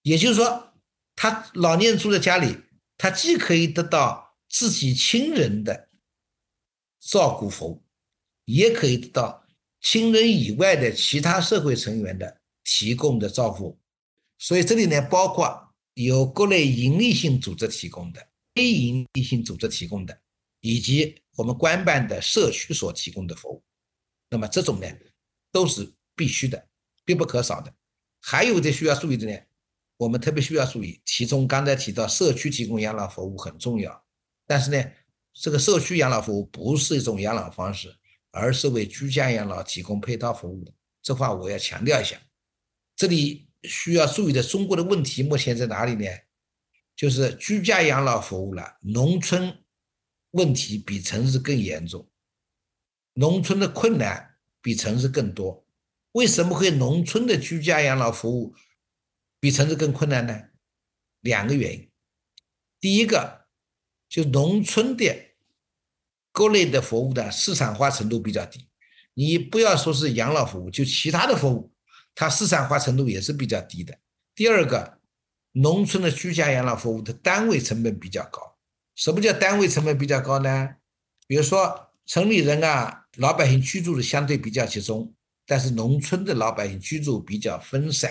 [0.00, 0.72] 也就是说，
[1.14, 2.56] 他老年人住在家里，
[2.96, 5.90] 他既可以得到自己亲人的
[6.98, 7.84] 照顾服务，
[8.46, 9.46] 也可以得到
[9.82, 13.78] 亲人以外的其他社会成员的提供的照顾。
[14.38, 18.26] 所以这里呢，包括由各类盈利性组织提供的、
[18.60, 20.20] 非营利性组织提供的，
[20.60, 23.64] 以及我们官办的社区所提供的服务。
[24.28, 24.86] 那么这种呢，
[25.50, 26.68] 都是必须的。
[27.06, 27.74] 必不可少的，
[28.20, 29.34] 还有的需要注意的呢。
[29.96, 34.04] 我们特别需要注意，其中刚才提到社区提供养老服务很重要，
[34.46, 34.84] 但是呢，
[35.32, 37.96] 这个社区养老服务不是一种养老方式，
[38.30, 40.72] 而是为居家养老提供配套服务的。
[41.02, 42.20] 这话我要强调一下。
[42.94, 46.04] 这里需要注意的中国的问题目前在哪里呢？
[47.00, 49.64] 就是居家养老服务了，农村
[50.32, 52.10] 问题比城市更严重，
[53.14, 55.66] 农村的困难比城市更多。
[56.12, 58.54] 为什么会农村的居家养老服务
[59.40, 60.48] 比城市更困难呢？
[61.20, 61.90] 两个原因。
[62.78, 63.46] 第一个，
[64.06, 65.30] 就农村的
[66.30, 68.68] 各类的服务的市场化程度比较低，
[69.14, 71.72] 你不要说是养老服务，就其他的服务，
[72.14, 73.98] 它市场化程度也是比较低的。
[74.34, 74.99] 第二个，
[75.52, 78.56] 农村的居家养老服务的单位成本比较高。
[78.94, 80.76] 什么叫单位成本比较高呢？
[81.26, 85.14] 比如说城里人啊，老百姓居住的相对比较集中，
[85.46, 88.10] 但是农村的老百姓居住比较分散，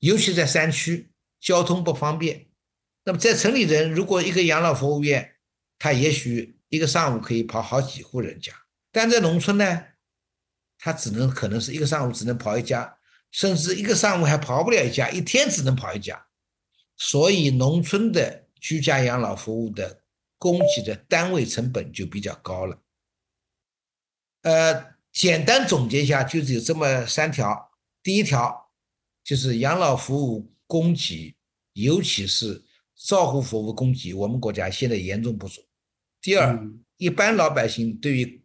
[0.00, 1.10] 尤其在山区，
[1.40, 2.46] 交通不方便。
[3.04, 5.36] 那么在城里人，如果一个养老服务员，
[5.78, 8.52] 他也许一个上午可以跑好几户人家，
[8.92, 9.84] 但在农村呢，
[10.78, 12.98] 他只能可能是一个上午只能跑一家，
[13.30, 16.26] 甚至一个上午还跑不了一家，一天只能跑一家。
[16.96, 20.02] 所以农村的居家养老服务的
[20.38, 22.82] 供给的单位成本就比较高了。
[24.42, 27.70] 呃，简单总结一下，就是有这么三条。
[28.02, 28.70] 第一条
[29.22, 31.36] 就是养老服务供给，
[31.72, 32.64] 尤其是。
[32.98, 35.60] 照护服务供给，我们国家现在严重不足。
[36.22, 36.58] 第二，
[36.96, 38.42] 一般老百姓对于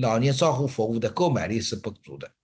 [0.00, 2.34] 老年照护服务的购买力是不足的。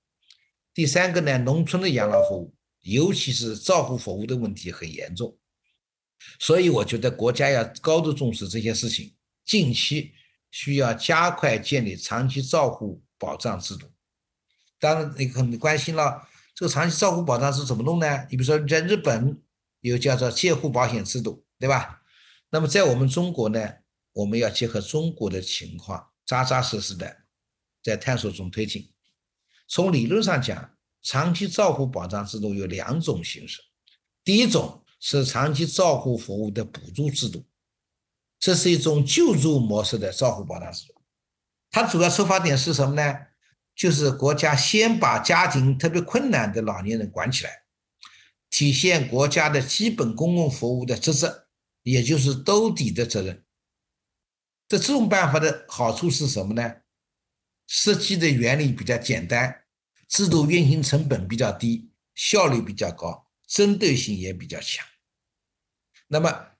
[0.74, 5.37] 第三个呢，农村的养老服务，尤其是照护服务的问题很严重。
[6.38, 9.14] 所以我觉得国家要高度重视这些事情，
[9.44, 10.12] 近期
[10.50, 13.86] 需要加快建立长期照护保障制度。
[14.78, 18.26] 当然，你可能关心了，这个长期照护保障是怎么弄呢？
[18.30, 19.40] 你比如说在日本。
[19.80, 22.02] 有叫做介护保险制度，对吧？
[22.50, 23.74] 那么在我们中国呢，
[24.12, 27.16] 我们要结合中国的情况，扎扎实实的
[27.80, 28.90] 在探索中推进。
[29.68, 33.62] 从理论上讲，长期照护保障制度有两种形式。
[34.24, 37.44] 第一种是长期照护服务的补助制度，
[38.38, 40.94] 这是一种救助模式的照护保障制度。
[41.70, 43.18] 它主要出发点是什么呢？
[43.74, 47.62] 就是国家先把家庭特别困难的老年人管起来。
[48.50, 51.46] 体现国家的基本公共服务的职责，
[51.82, 53.44] 也就是兜底的责任。
[54.66, 56.76] 这这种办法的好处是什么呢？
[57.66, 59.64] 设计的原理比较简单，
[60.08, 64.86] 制度运行成本比较低，效率比较高，针对性也比较强。
[66.06, 66.50] 那么，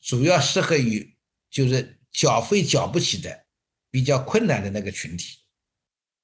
[0.00, 1.16] 主要适合于
[1.50, 3.46] 就是缴费缴不起的、
[3.90, 5.38] 比较困难的那个群体。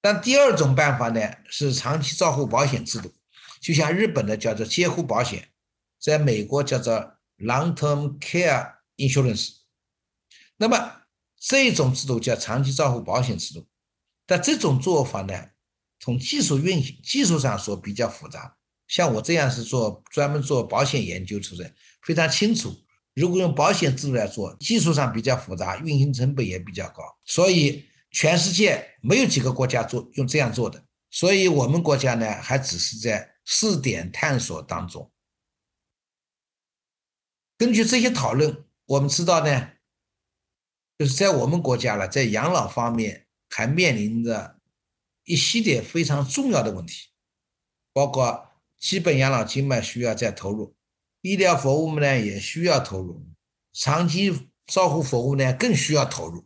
[0.01, 3.15] 但第二种办法呢，是长期照护保险制度。
[3.61, 5.53] 就像日本的叫做监护保险，
[6.01, 9.59] 在美国叫做 long-term care insurance，
[10.57, 11.03] 那么
[11.39, 13.69] 这种制度叫长期照护保险制度。
[14.27, 15.51] 但这种做法呢，
[16.01, 18.57] 从技术运行技术上说比较复杂。
[18.93, 22.71] 像我这样是做专门做保险研究出身，非常清楚。
[23.15, 30.85] 如果用保险制度来做，技术上比较复杂，运行成本也比较高，所以全世界没有几个国家做用这样做的。
[31.11, 33.31] 所以我们国家呢，还只是在。
[33.45, 35.11] 试点探索当中，
[37.59, 39.71] 根据这些讨论，我们知道呢，
[40.97, 44.61] 就是在我们国家了，在养老方面还面临着
[45.25, 47.09] 一系列非常重要的问题，
[47.93, 48.52] 包括
[48.83, 50.75] 基本养老金嘛需要再投入，
[51.21, 53.25] 医疗服务呢也需要投入，
[53.73, 56.45] 长期照护服务呢更需要投入。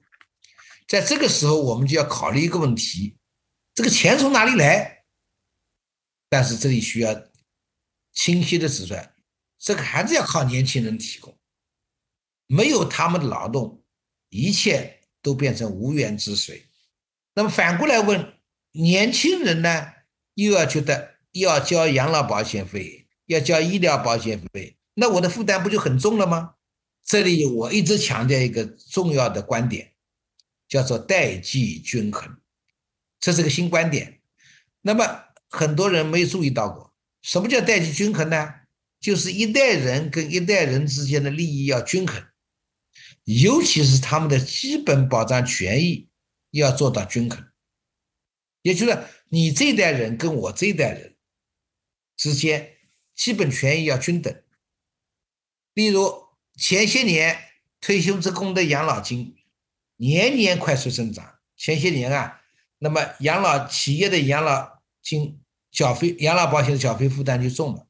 [0.86, 3.16] 在这个时候，我们就要考虑一个问题：
[3.74, 5.04] 这个钱从哪里来？
[6.28, 7.18] 但是这里需要
[8.12, 9.14] 清晰的指出来，
[9.58, 11.38] 这个还是要靠年轻人提供，
[12.46, 13.82] 没有他们的劳动，
[14.28, 16.66] 一切都变成无源之水。
[17.34, 18.38] 那么反过来问，
[18.72, 19.90] 年轻人呢，
[20.34, 26.54] 又要觉得要交养老保险费，要交医疗保险费，那我的负担不就很重了吗？
[27.04, 29.92] 这里我一直强调一个重要的观点，
[30.68, 32.38] 叫做代际均衡，
[33.20, 34.20] 这是个新观点。
[34.82, 35.22] 那么。
[35.48, 38.52] 很多人没注意到过，什么叫代际均衡呢？
[39.00, 42.20] 就是一代人跟一代人之间的利益要均衡，
[43.24, 46.08] 尤其是他们的基本保障权益
[46.50, 47.46] 要做到均衡。
[48.62, 51.15] 也就是你这代人跟我这代人
[52.16, 52.76] 之间
[53.14, 54.34] 基本权益要均等。
[55.74, 56.24] 例如
[56.56, 57.38] 前些年
[57.80, 59.36] 退休职工的养老金
[59.96, 62.40] 年年快速增长，前些年啊，
[62.78, 64.74] 那么养老企业的养老。
[65.06, 65.40] 金
[65.70, 67.86] 缴费养老保险的缴费负担就重了，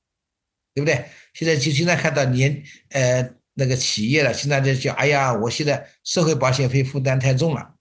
[0.75, 1.09] 对不对？
[1.33, 7.75] 现在就经常看到年呃那个企业了，现在在讲，哎呀，我现在社会保险费负担太重了。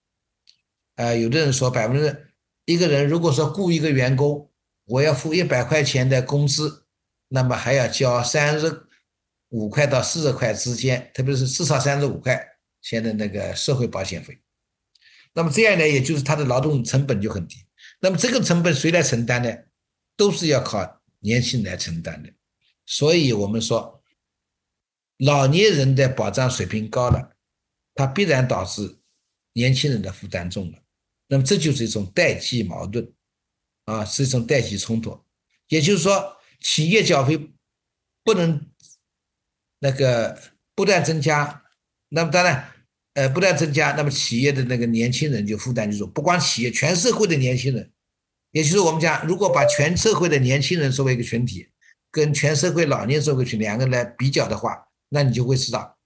[0.95, 2.33] 呃，有的人说百分之
[2.63, 4.49] 一个人如果说雇一个员工，
[4.85, 6.85] 我要付一百块钱的工资，
[7.27, 8.87] 那么还要交三十
[9.49, 12.47] 五块到四十块之间，特别是至少三十五块
[12.81, 14.39] 钱的那个社会保险费。
[15.33, 17.57] 那么这样呢，也就是他的劳动成本就很低。
[17.99, 19.53] 那么这个成本谁来承担呢？
[20.15, 22.29] 都是要靠年轻人来承担的。
[22.85, 24.03] 所以我们说，
[25.17, 27.35] 老年人的保障水平高了，
[27.95, 28.99] 它必然导致
[29.53, 30.77] 年轻人的负担重了。
[31.27, 33.11] 那么这就是一种代际矛盾。
[33.85, 35.19] 啊，是一种代际冲突。
[35.67, 37.39] 也就是说，企业缴费
[38.23, 38.67] 不能
[39.79, 40.39] 那个
[40.75, 41.63] 不断增加，
[42.09, 42.71] 那么当然，
[43.13, 46.11] 呃，不断增加，那么企业的那个年轻人就负担就重。
[46.11, 47.91] 不光企业，全社会的年轻人，
[48.51, 51.67] 也就是我们讲，如果把全社会的年轻人作为一个群体，
[52.11, 55.97] 跟全社会老年社会群两个来比较的话，那你就会知道，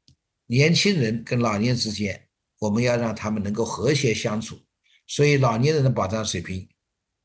[0.48, 2.28] 年轻人跟老年之间，
[2.60, 4.60] 我们要让他们能够和谐相处。
[5.06, 6.68] 所以，老年人的保障水平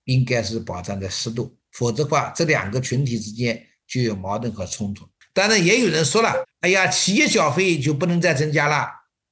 [0.04, 1.56] 应该是保障在适度。
[1.72, 5.08] 否则的话，这两个群体之间就有矛盾和冲突。
[5.32, 8.86] 当然，也有人说了：“哎呀，企业缴费就不能再增加了，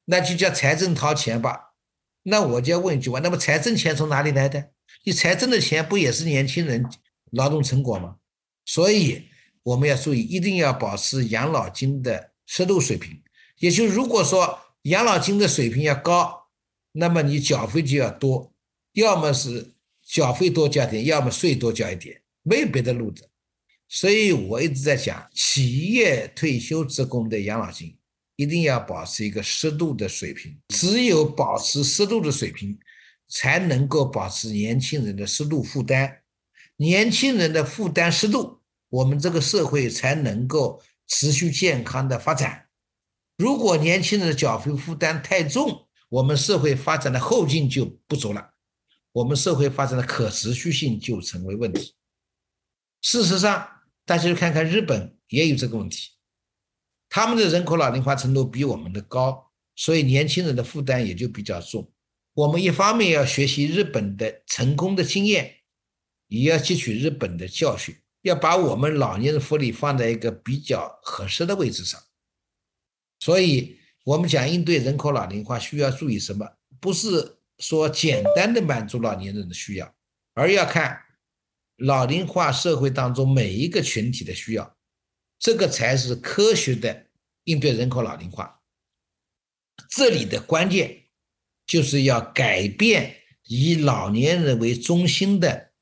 [0.07, 1.75] 那就叫财政掏钱吧。”
[2.25, 4.71] 那我就要问一句话：那么财政钱从哪里来的？
[5.05, 6.89] 你财政的钱不也是年轻人
[7.31, 8.17] 劳动成果吗？
[8.65, 9.29] 所以
[9.63, 13.23] 我们要注意，一定要保持养老金的适度水平。
[13.59, 16.49] 也就如果说养老金的水平要高，
[16.93, 18.53] 那么你缴费就要多，
[18.93, 19.72] 要么是
[20.13, 22.21] 缴费多交点，要么税多交一点。
[22.43, 23.27] 没有别的路子，
[23.89, 27.97] 所以我一直在讲，企业退休职工的养老金
[28.37, 30.55] 一定要保持一个适度的水平。
[30.69, 32.79] 只有保持适度的水平，
[33.29, 36.19] 才能够保持年轻人的适度负担。
[36.77, 38.59] 年轻人的负担适度，
[38.91, 42.67] 我们这个社会才能够持续健康的发展。
[43.39, 48.52] 如果年轻人的缴费负担太重，我们社会发展的后劲就不足了，
[49.13, 51.95] 我们社会发展的可持续性就成为问题。
[53.01, 53.69] 事实上，
[54.05, 56.11] 大家去看看日本也有这个问题，
[57.09, 61.93] 他们的人口老龄化程度比我们的高，所以年轻人的负担也就比较重。
[62.35, 65.57] 我们一方面要学习日本的成功的经验，
[66.29, 72.01] 也要汲取日本的教训，要把我们老年人福利放在一个比较合适的位置上。
[73.21, 76.57] 所以，我们讲应对人口老龄化需要注意什么？
[76.81, 79.95] 不是说简单的满足老年人的需要，
[80.35, 81.01] 而要看。
[81.77, 84.77] 老龄化社会当中每一个群体的需要，
[85.39, 87.07] 这个才是科学的
[87.45, 88.61] 应对人口老龄化。
[89.89, 91.07] 这里的关键
[91.67, 95.73] 就是要改变以老年人为中心的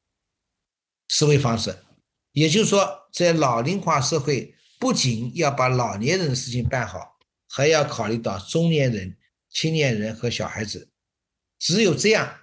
[1.08, 1.76] 思维方式。
[2.32, 7.18] 也就是说，在老龄化社会，不仅要把老年人的事情办好，
[7.48, 9.18] 还要考虑到中年人、
[9.50, 10.88] 青年人和小孩子。
[11.60, 12.38] 只有这样。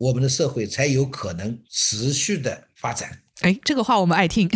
[0.00, 3.22] 我们的社会才有可能持续的发展。
[3.42, 4.48] 哎，这个话我们爱听。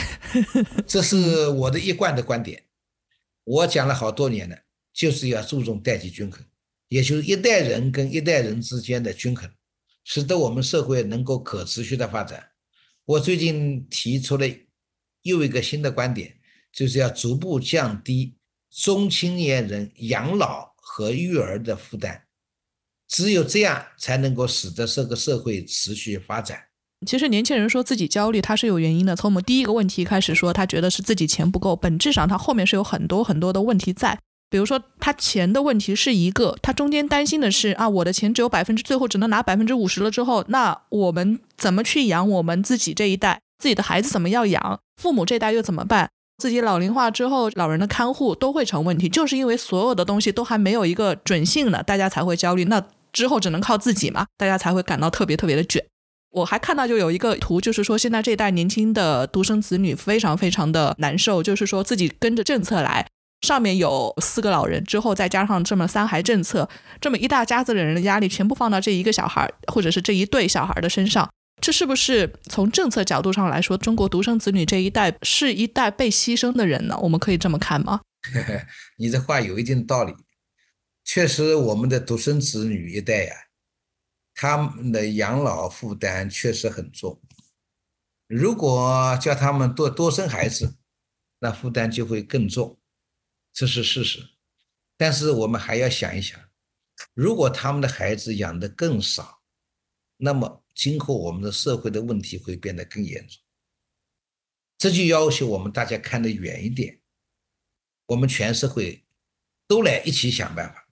[0.87, 2.63] 这是我的一贯的观点，
[3.45, 4.57] 我讲了好多年了，
[4.95, 6.43] 就是要注重代际均衡，
[6.89, 9.51] 也就是一代人跟一代人之间的均衡，
[10.03, 12.53] 使得我们社会能够可持续的发展。
[13.05, 14.47] 我最近提出了
[15.25, 16.35] 又一个新的观点，
[16.73, 18.35] 就是要逐步降低
[18.71, 22.24] 中青年人养老和育儿的负担。
[23.15, 26.59] 只有这样才能够使得这个社会持续发展。
[27.07, 29.15] 其实年轻人说自己焦虑，他是有原因的。
[29.15, 34.19] 从我们第一个问题开始说，他觉得是自己钱不够，本质上他后面是有很多很多的问题在。
[34.51, 43.41] 比如说他钱的问题是一个，他中间担心的是啊，我的钱只有百分之，最后只能拿百分之五十了之后，那我们怎么去养我们自己这一代？
[43.63, 44.81] 自己的孩子怎么要养？
[45.01, 46.11] 父母这代又怎么办？
[46.39, 52.65] 自己老龄化之后，老人的看护都会成问题，就是因为所有的东西都还没有一个准信呢，大家才会焦虑。
[52.65, 52.85] 那。
[53.15, 55.83] 之后只能靠自己嘛，大家才会感到特别特别的卷。
[56.33, 63.07] 我还看到就有一个图，就是说现在这一代年轻的独生子女非常非常的难受，就是说自己跟着政策来，
[63.43, 66.69] 上面有四个老人，之后再加上这么三孩政策，
[67.01, 76.99] 这么一大家子的人的压力全部放到这一个小孩或者是这一对小孩的身上，这是不是从政策角度上来说，中国独生子女这一代是一代被牺牲的人呢？
[77.01, 78.01] 我们可以这么看吗？
[78.99, 80.13] 你这话有一定道理。
[81.05, 83.49] 确实，我们的独生子女一代呀，
[84.35, 87.21] 他们的养老负担确实很重。
[88.27, 90.79] 如果叫他们多多生孩子，
[91.41, 92.81] 那负担就会更重，
[93.53, 94.31] 这是事实。
[94.97, 96.41] 但是我们还要想一想，
[97.13, 99.43] 如果他们的孩子养的更少，
[100.17, 103.43] 那么今后我们的社会的问题会变得更严重。
[104.79, 107.01] 这就要求我们大家看得远一点，
[108.07, 109.05] 我们全社会
[109.69, 110.84] 都来一起想办法。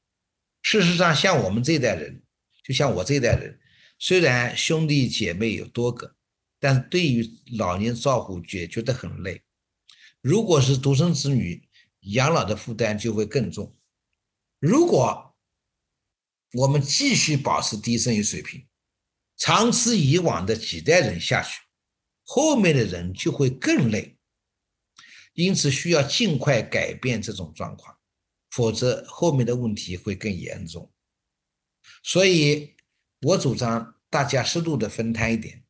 [0.62, 2.22] 事实上，像我们这一代人，
[2.64, 3.60] 就像我这一代人，
[3.98, 6.16] 虽然兄弟姐妹有多个，
[6.58, 9.42] 但是对于老年照顾也觉得很累。
[10.20, 11.68] 如果是独生子女，
[12.00, 13.76] 养老的负担就会更重。
[14.60, 15.36] 如果
[16.52, 18.66] 我们继续保持低生育水平，
[19.36, 21.60] 长此以往的几代人下去，
[22.22, 24.16] 后面的人就会更累。
[25.34, 27.98] 因此，需要尽快改变这种状况。
[28.52, 30.92] 否则，后面的问题会更严重。
[32.02, 32.76] 所以，
[33.22, 35.64] 我主张大家适度的分摊一点，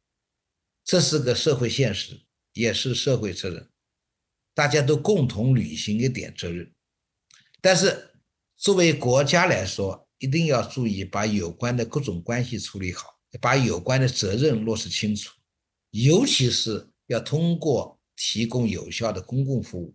[0.84, 2.22] 这是个社会现实，
[2.54, 3.70] 也是社会责任，
[4.52, 6.74] 大家都共同履行一点责任。
[7.60, 8.16] 但是，
[8.56, 15.32] 作为国家来说，一定要注意把有关的各种关系处理好，把有关的责任落实清楚，
[15.90, 19.94] 尤其是要通过提供有效的公共服务，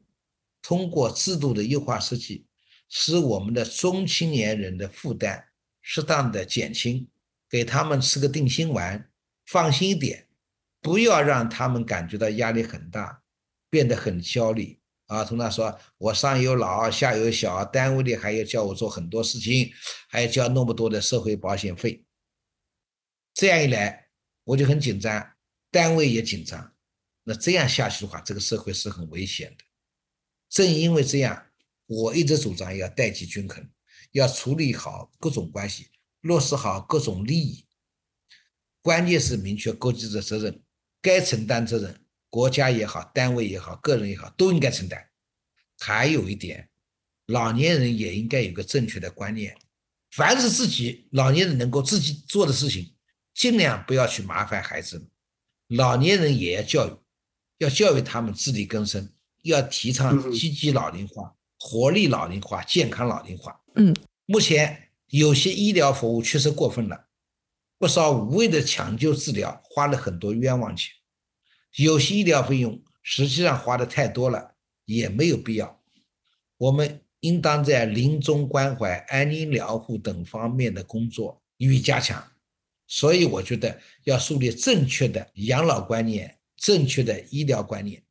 [0.62, 2.47] 通过制度的优化设计，
[2.90, 5.48] 使我们的中青年人的负担
[5.82, 7.08] 适当的减轻，
[7.50, 9.10] 给他们吃个定心丸，
[9.46, 10.28] 放心一点，
[10.82, 13.24] 不要让他们感觉到压力很大，
[13.70, 14.80] 变得很焦虑。
[15.08, 19.72] 啊，通常说，我上有老下有小，单位里还要叫我做很多事情，
[20.10, 22.04] 还要交那么多的社会保险费。
[23.34, 24.10] 这样一来，
[24.44, 25.36] 我就很紧张，
[25.72, 26.74] 单位也紧张。
[27.24, 29.64] 那这样下去的话，这个社会是很危险的。
[30.50, 31.47] 正因为这样，
[31.88, 33.68] 我一直主张要代际均衡，
[34.12, 35.88] 要处理好各种关系，
[36.22, 37.66] 落实好各种利益。
[38.82, 40.62] 关键是明确各自的责任，
[41.02, 42.04] 该承担责任。
[42.30, 45.10] 国家也好，单位也好，个人也好，都应该承担。
[45.80, 46.70] 还有一点，
[47.28, 49.58] 老年人也应该有个正确的观念：
[50.12, 52.94] 凡是自己老年人能够自己做的事情，
[53.34, 55.08] 尽量不要去麻烦孩子们。
[55.70, 56.98] 老年人也要教育，
[57.60, 59.10] 要教育他们自力更生，
[59.44, 63.62] 要提倡积极老龄化、活力老龄化、健康老龄化。
[63.76, 63.96] 嗯，
[64.26, 67.08] 目前有些医疗服务确实过分了，
[67.78, 70.92] 不少无谓的抢救治疗花了很多冤枉钱。
[71.76, 74.56] 有些医疗费用实际上花的太多了，
[74.86, 75.82] 也没有必要。
[76.58, 82.32] 我们应当在临终关怀、安宁疗护等方面的工作予以加强。
[82.88, 88.02] 所以，我觉得要树立正确的养老观念、正确的医疗观念。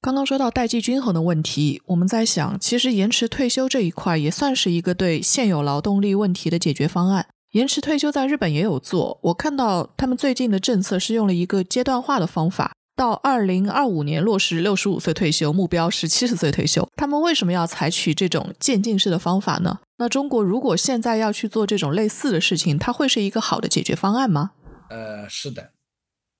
[0.00, 7.26] 刚刚说到代际均衡的问题，我们在想，其实延迟退休这一块也算是一个对现有劳动力问题的解决方案。
[7.52, 12.72] 延迟退休在日本也有做，我看到他们最近的政策是用了一个阶段化的方法。
[12.94, 16.88] 到二零二五年落实六十五岁退休，目标是七十岁退休。
[16.96, 19.78] 他们为什么要采取这种渐进式的方法呢？
[19.98, 24.52] 那中国如果现在要去做这种类似的事情，它会是一个好的解决方案吗？
[24.90, 25.72] 呃，是的。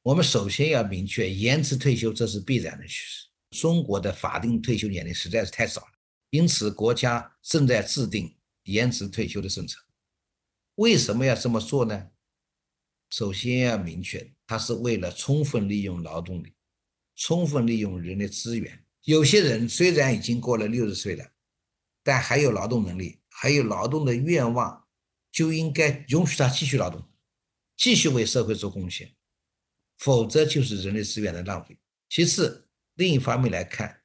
[0.02, 3.27] 我们首先要明确，延迟退休这是必然的趋势。
[3.50, 5.92] 中国的法定退休年龄实在是太早了，
[6.30, 9.78] 因此国家正在制定延迟退休的政策。
[10.74, 12.10] 为什么要这么做呢？
[13.10, 14.32] 首先要明确。
[14.50, 16.54] 它是为了充分利用劳动力，
[17.16, 18.82] 充分利用人力资源。
[19.02, 21.32] 有些人虽然已经过了六十岁了，
[22.02, 24.86] 但还有劳动能力，还有劳动的愿望，
[25.30, 27.06] 就应该允许他继续劳动，
[27.76, 29.14] 继续为社会做贡献。
[29.98, 31.78] 否则就是人力资源的浪费。
[32.08, 32.67] 其次，
[32.98, 34.02] 另一方面来看，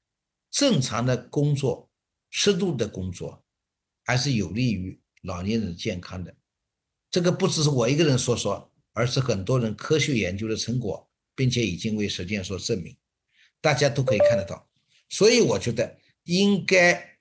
[0.50, 1.91] 正常的工作、
[2.30, 3.44] 适度的工作，
[4.06, 6.34] 还是有利于老年人健康的。
[7.12, 8.72] 这个不只是我一个人说说。
[8.96, 12.96] 而是很多人科学研究的成果，并且已经为实践所证明，
[13.60, 14.70] 大家都可以看得到。
[15.10, 17.18] 所以我觉得应该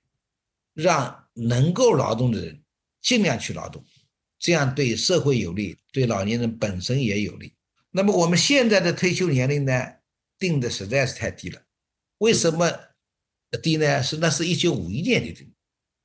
[0.75, 2.61] 让能够劳动的人
[3.01, 3.83] 尽量去劳动，
[4.37, 7.55] 这样对社会有利，对老年人本身也有利。
[7.89, 9.95] 那么我们现在的退休年龄呢，
[10.37, 11.62] 定的实在是太低了。
[12.23, 12.71] 为什么
[13.61, 14.01] 低呢？
[14.01, 15.53] 是那是一九五一年的定，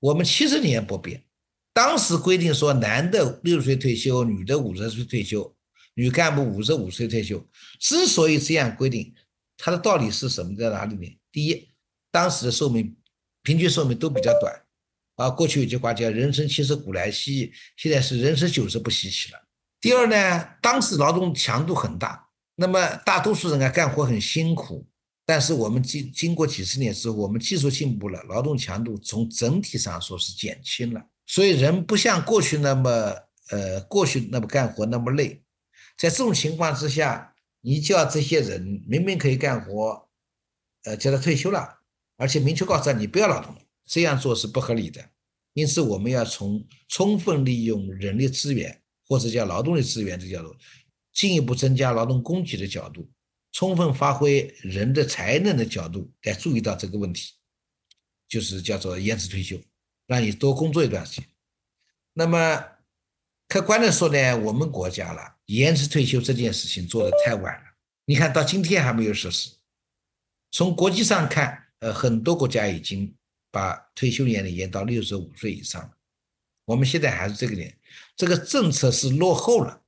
[0.01, 1.25] 我们七十年不变。
[1.73, 5.55] 当时规定说，男的六十岁退休，女的五十岁退休。
[5.95, 7.45] 女干部五十五岁退休，
[7.81, 9.14] 之所以这样规定，
[9.57, 10.57] 它的道理是什么？
[10.57, 11.18] 在哪里呢？
[11.30, 11.68] 第一，
[12.11, 12.97] 当时的寿命
[13.42, 14.63] 平均寿命都比较短，
[15.17, 19.38] 啊，过去有句话叫“人生七十古来稀”，现在是“人生九十不稀奇”了。
[19.80, 24.88] 第二呢，当时劳动强度很大，那么大多数人啊干活很辛苦，
[25.29, 32.91] 但是我们经经过几十年之后，我们技术进步了，劳动强度从整体上说是减轻了，所以人不像过去那么
[33.50, 35.42] 呃过去那么干活那么累。
[35.99, 40.09] 在这种情况之下，你叫这些人明明可以干活，
[40.84, 41.80] 呃，叫他退休了，
[42.17, 45.05] 而且明确告诉他你不要劳动，这样做是不合理的。
[45.53, 50.57] 因此，我们要从充分利用人力资源或者叫劳动力资源的角度，
[51.13, 53.07] 进一步增加劳动供给的角度，
[53.53, 57.33] 充分发挥人的才能的角度来注意到这个问题，
[58.29, 59.61] 就是叫做延迟退休，
[60.07, 61.29] 让你多工作一段时间。
[62.12, 62.64] 那么，
[63.49, 65.37] 客观的说呢，我们国家了。
[65.46, 67.64] 延迟退休这件事情做的太晚了，
[68.04, 69.50] 你看到今天还没有实施。
[70.50, 73.16] 从国际上看，呃，很多国家已经
[73.50, 75.91] 把退休年龄延到六十五岁以上了。
[76.66, 77.75] 我们现在还是这个年，
[78.14, 79.83] 这个政策是落后了。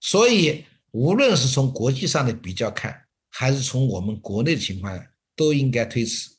[0.00, 6.30] 所以，无论是从国际上的比较看，还是从我们国内的情况，都应该推迟。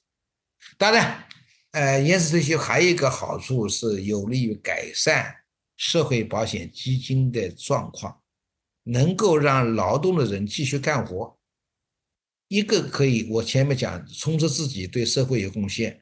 [0.78, 1.28] 当然，
[1.72, 5.34] 呃，延迟退休还有一个好处是有利于改善
[5.78, 8.22] 社会保险基金的状况。
[8.84, 11.38] 能够让劳动的人继续干活。
[12.48, 16.02] 一个可以，我前面讲，充实自己对社会有贡献，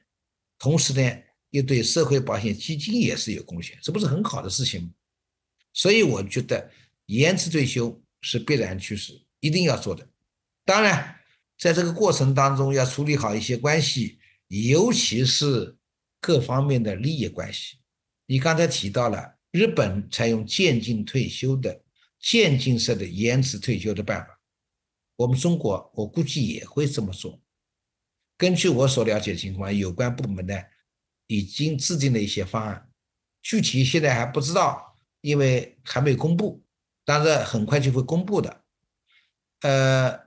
[0.58, 4.90] 同时呢，又对社会保险基金也是有贡献，这不是很好的事情吗？
[5.74, 6.72] 所以我觉得
[7.08, 10.06] 延迟退休是必然趋势，一定要做的。
[10.66, 11.16] 当然，
[11.58, 15.78] 在这个过程当中要处理好一些关系，尤其是
[16.20, 17.78] 各方面的利益关系。
[18.26, 21.82] 你刚才提到了日本采用渐进退休的
[22.20, 24.38] 渐进式的延迟退休的办法。
[25.16, 27.42] 我们中国，我估计也会这么做。
[28.38, 30.54] 根据我所了解情况，有关部门呢
[31.28, 32.90] 已经制定了一些方案，
[33.42, 36.62] 具体现在还不知道，因为还没公布，
[37.08, 38.64] 但是很快就会公布的。
[39.62, 40.20] 呃，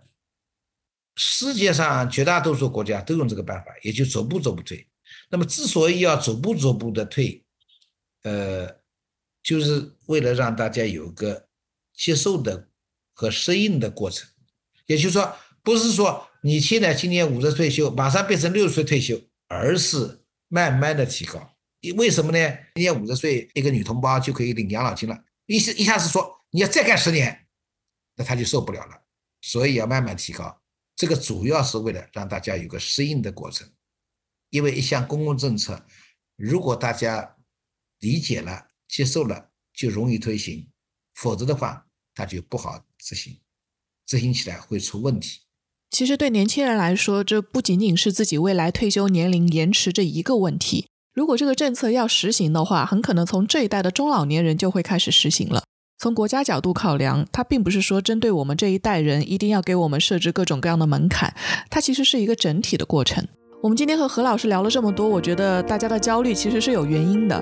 [1.15, 4.89] 世界上绝大多数国家都用这个办法，也就逐步逐步退。
[5.29, 7.45] 那么，之所以要逐步逐步的退，
[8.23, 8.81] 呃，
[9.43, 11.49] 就是为了让大家有个
[11.93, 12.71] 接受的
[13.13, 14.27] 和适应的过程。
[14.87, 21.55] 也就是说，不是说你现在今年五十退休，马上变成六十岁退休，而是慢慢的提高。
[21.97, 22.39] 为什么呢？
[22.75, 25.19] 今年五十岁，一个女同胞就可以领养老金了。
[25.45, 27.47] 一一下子说你要再干十年，
[28.17, 29.03] 那他就受不了了。
[29.41, 30.61] 所以要慢慢提高。
[30.95, 33.71] 这个主要是为了让大家有个适应的过程。
[34.51, 35.87] 因为一项公共政策，
[36.37, 37.37] 如果大家
[38.01, 40.67] 理解了、接受了，就容易推行；
[41.15, 43.41] 否则的话，它就不好执行。
[44.05, 45.43] 执行起来会出问题。
[45.91, 50.89] 其实对年轻人来说，这不仅仅是自己未来退休年龄延迟这一个问题。
[51.15, 55.65] 如果这个政策要实行的话，很可能从这一代的中老年人就会开始实行了。
[56.01, 61.35] 从国家角度考量，它并不是说针对我们这一代人一定要给我们设置各种各样的门槛，
[61.69, 63.23] 它其实是一个整体的过程。
[63.63, 67.39] 我们今天和何老师聊了这么多，我觉得大家的焦虑其实是有原因的。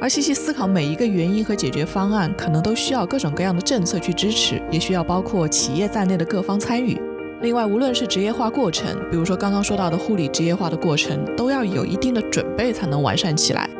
[0.00, 7.00] 而细细思考每一个原因和解决方案，可能都需要各种各样的政策去支持，也需要包括企业在内的各方参与。
[7.40, 13.70] 另外，无论是职业化过程，比如说刚刚说到的护理职业化的过程，都要有一定的准备才能完善起来。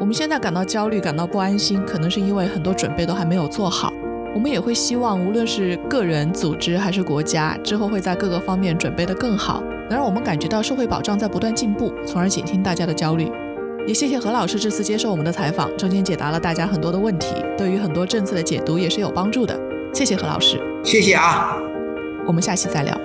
[0.00, 3.92] 我们现在感到焦虑、感到不安心，可能是因为很多准备都还没有做好。
[4.32, 9.60] 我们也会希望，无论是个人、组织还是国家，之后会在各个方面准备得更好，
[9.90, 13.28] 能让我们感觉到社会保障在不断进步，从而减轻大家的焦虑。
[13.88, 19.58] 也谢谢何老师这次接受我们的采访，中间解答了大家很多的问题，对于很多政策的解读也是有帮助的。
[19.92, 21.56] 谢谢何老师，谢谢啊，
[22.24, 22.96] 我们下期再聊。